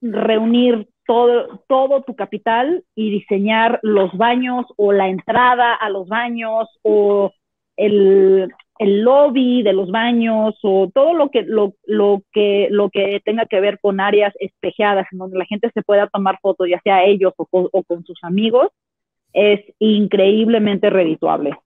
reunir 0.00 0.88
todo, 1.06 1.62
todo 1.68 2.02
tu 2.02 2.14
capital 2.14 2.84
y 2.94 3.10
diseñar 3.10 3.80
los 3.82 4.16
baños 4.16 4.66
o 4.76 4.92
la 4.92 5.08
entrada 5.08 5.74
a 5.74 5.90
los 5.90 6.08
baños 6.08 6.68
o 6.82 7.32
el, 7.76 8.52
el 8.80 9.02
lobby 9.02 9.62
de 9.62 9.74
los 9.74 9.90
baños 9.90 10.54
o 10.62 10.90
todo 10.92 11.12
lo 11.12 11.30
que, 11.30 11.42
lo, 11.42 11.74
lo, 11.84 12.22
que, 12.32 12.68
lo 12.70 12.88
que 12.88 13.20
tenga 13.22 13.44
que 13.44 13.60
ver 13.60 13.78
con 13.78 14.00
áreas 14.00 14.32
espejeadas 14.40 15.06
en 15.12 15.18
donde 15.18 15.36
la 15.38 15.44
gente 15.44 15.70
se 15.74 15.82
pueda 15.82 16.08
tomar 16.08 16.38
fotos, 16.40 16.66
ya 16.66 16.80
sea 16.82 17.04
ellos 17.04 17.34
o 17.36 17.46
con, 17.84 18.04
sus 18.06 18.18
amigos, 18.22 18.68
es 19.34 19.60
increíblemente 19.78 20.88
redituable. 20.88 21.58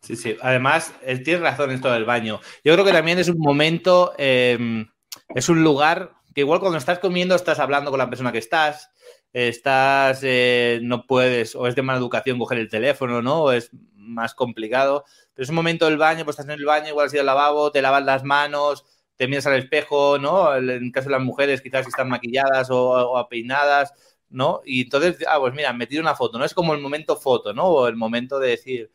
Sí, 0.00 0.14
sí. 0.14 0.36
Además, 0.40 0.96
él 1.04 1.24
tiene 1.24 1.40
razón 1.40 1.70
en 1.70 1.76
esto 1.76 1.92
del 1.92 2.04
baño. 2.04 2.38
Yo 2.62 2.72
creo 2.74 2.84
que 2.84 2.92
también 2.92 3.18
es 3.18 3.28
un 3.28 3.38
momento, 3.38 4.12
eh, 4.16 4.86
es 5.34 5.48
un 5.48 5.64
lugar 5.64 6.12
que 6.34 6.42
igual 6.42 6.60
cuando 6.60 6.78
estás 6.78 6.98
comiendo 6.98 7.34
estás 7.34 7.58
hablando 7.58 7.90
con 7.90 7.98
la 7.98 8.08
persona 8.08 8.32
que 8.32 8.38
estás, 8.38 8.90
estás, 9.32 10.20
eh, 10.22 10.80
no 10.82 11.06
puedes, 11.06 11.54
o 11.54 11.66
es 11.66 11.74
de 11.74 11.82
mala 11.82 11.98
educación 11.98 12.38
coger 12.38 12.58
el 12.58 12.68
teléfono, 12.68 13.22
¿no? 13.22 13.44
O 13.44 13.52
es 13.52 13.70
más 13.94 14.34
complicado. 14.34 15.04
Pero 15.34 15.44
es 15.44 15.48
un 15.50 15.56
momento 15.56 15.86
del 15.86 15.98
baño, 15.98 16.24
pues 16.24 16.38
estás 16.38 16.52
en 16.52 16.58
el 16.60 16.66
baño, 16.66 16.88
igual 16.88 17.06
has 17.06 17.12
ido 17.14 17.20
al 17.22 17.26
lavabo, 17.26 17.72
te 17.72 17.82
lavas 17.82 18.04
las 18.04 18.24
manos, 18.24 18.84
te 19.16 19.28
miras 19.28 19.46
al 19.46 19.58
espejo, 19.58 20.18
¿no? 20.18 20.54
En 20.56 20.90
caso 20.92 21.08
de 21.08 21.12
las 21.12 21.22
mujeres, 21.22 21.62
quizás 21.62 21.84
si 21.84 21.90
están 21.90 22.08
maquilladas 22.08 22.70
o, 22.70 23.12
o 23.12 23.28
peinadas, 23.28 23.92
¿no? 24.28 24.60
Y 24.64 24.82
entonces, 24.82 25.18
ah, 25.28 25.38
pues 25.40 25.54
mira, 25.54 25.72
me 25.72 25.86
tiro 25.86 26.02
una 26.02 26.14
foto, 26.14 26.38
¿no? 26.38 26.44
Es 26.44 26.54
como 26.54 26.74
el 26.74 26.80
momento 26.80 27.16
foto, 27.16 27.52
¿no? 27.52 27.64
O 27.66 27.88
el 27.88 27.96
momento 27.96 28.38
de 28.38 28.48
decir, 28.50 28.90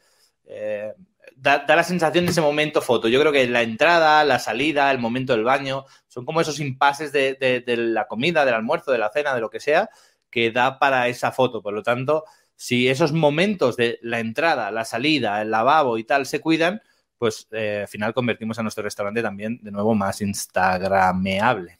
eh, 0.46 0.94
da, 1.36 1.66
la 1.68 1.84
sensación 1.84 2.26
de 2.26 2.32
ese 2.32 2.42
momento 2.42 2.82
foto. 2.82 3.08
Yo 3.08 3.20
creo 3.20 3.32
que 3.32 3.48
la 3.48 3.62
entrada, 3.62 4.24
la 4.24 4.40
salida, 4.40 4.92
el 4.92 5.00
momento 5.00 5.34
del 5.34 5.44
baño, 5.44 5.86
son 6.08 6.26
como 6.26 6.42
esos 6.42 6.60
impases 6.60 7.12
de, 7.12 7.36
de, 7.36 7.62
de 7.62 7.78
la 7.78 8.08
comida, 8.08 8.46
del 8.46 8.56
almuerzo, 8.56 8.92
de 8.92 8.98
la 8.98 9.10
cena, 9.10 9.36
de 9.36 9.42
lo 9.42 9.50
que 9.50 9.60
sea, 9.60 9.90
que 10.30 10.52
da 10.52 10.80
para 10.80 11.08
esa 11.08 11.32
foto. 11.32 11.62
Por 11.62 11.74
lo 11.74 11.84
tanto, 11.84 12.26
si 12.56 12.88
esos 12.88 13.12
momentos 13.12 13.76
de 13.76 14.00
la 14.02 14.20
entrada, 14.20 14.72
la 14.72 14.86
salida, 14.86 15.42
el 15.42 15.52
lavabo 15.52 15.98
y 15.98 16.04
tal 16.04 16.26
se 16.26 16.40
cuidan, 16.40 16.82
pues 17.18 17.48
eh, 17.52 17.80
al 17.82 17.88
final 17.88 18.14
convertimos 18.14 18.60
a 18.60 18.64
nuestro 18.64 18.84
restaurante 18.84 19.22
también 19.22 19.60
de 19.62 19.72
nuevo 19.72 19.96
más 19.96 20.22
instagrameable. 20.22 21.80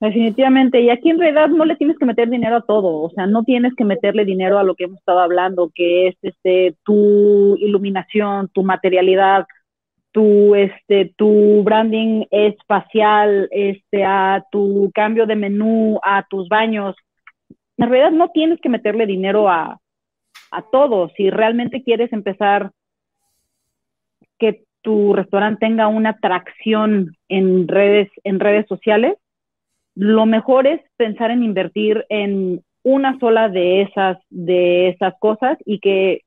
Definitivamente, 0.00 0.80
y 0.80 0.90
aquí 0.90 1.10
en 1.10 1.18
realidad 1.18 1.48
no 1.48 1.64
le 1.64 1.74
tienes 1.74 1.98
que 1.98 2.06
meter 2.06 2.30
dinero 2.30 2.56
a 2.56 2.60
todo, 2.60 3.02
o 3.02 3.10
sea, 3.10 3.26
no 3.26 3.42
tienes 3.42 3.74
que 3.74 3.84
meterle 3.84 4.24
dinero 4.24 4.58
a 4.58 4.62
lo 4.62 4.76
que 4.76 4.84
hemos 4.84 4.98
estado 4.98 5.18
hablando, 5.18 5.72
que 5.74 6.06
es 6.08 6.16
este 6.22 6.76
tu 6.84 7.56
iluminación, 7.56 8.48
tu 8.54 8.62
materialidad, 8.62 9.46
tu 10.12 10.54
este 10.54 11.12
tu 11.16 11.64
branding 11.64 12.26
espacial, 12.30 13.48
este 13.50 14.04
a 14.04 14.44
tu 14.52 14.92
cambio 14.94 15.26
de 15.26 15.34
menú, 15.34 15.98
a 16.04 16.24
tus 16.30 16.48
baños, 16.48 16.94
en 17.76 17.88
realidad 17.90 18.12
no 18.12 18.28
tienes 18.30 18.60
que 18.60 18.68
meterle 18.68 19.06
dinero 19.06 19.48
a, 19.48 19.80
a 20.50 20.62
todo. 20.70 21.10
Si 21.16 21.30
realmente 21.30 21.82
quieres 21.82 22.12
empezar 22.12 22.70
que 24.38 24.64
tu 24.82 25.12
restaurante 25.12 25.66
tenga 25.66 25.88
una 25.88 26.10
atracción 26.10 27.16
en 27.28 27.66
redes, 27.66 28.10
en 28.22 28.38
redes 28.40 28.66
sociales, 28.68 29.16
lo 29.98 30.26
mejor 30.26 30.68
es 30.68 30.80
pensar 30.96 31.32
en 31.32 31.42
invertir 31.42 32.06
en 32.08 32.62
una 32.84 33.18
sola 33.18 33.48
de 33.48 33.82
esas, 33.82 34.16
de 34.30 34.90
esas 34.90 35.12
cosas 35.18 35.58
y 35.64 35.80
que 35.80 36.20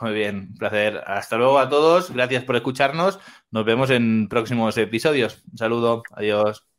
Muy 0.00 0.12
bien, 0.12 0.36
un 0.50 0.54
placer. 0.58 1.02
Hasta 1.06 1.36
luego 1.38 1.58
a 1.58 1.68
todos, 1.70 2.10
gracias 2.10 2.44
por 2.44 2.56
escucharnos. 2.56 3.18
Nos 3.50 3.64
vemos 3.64 3.88
en 3.90 4.28
próximos 4.28 4.76
episodios. 4.76 5.42
Un 5.50 5.56
saludo, 5.58 6.02
adiós. 6.12 6.75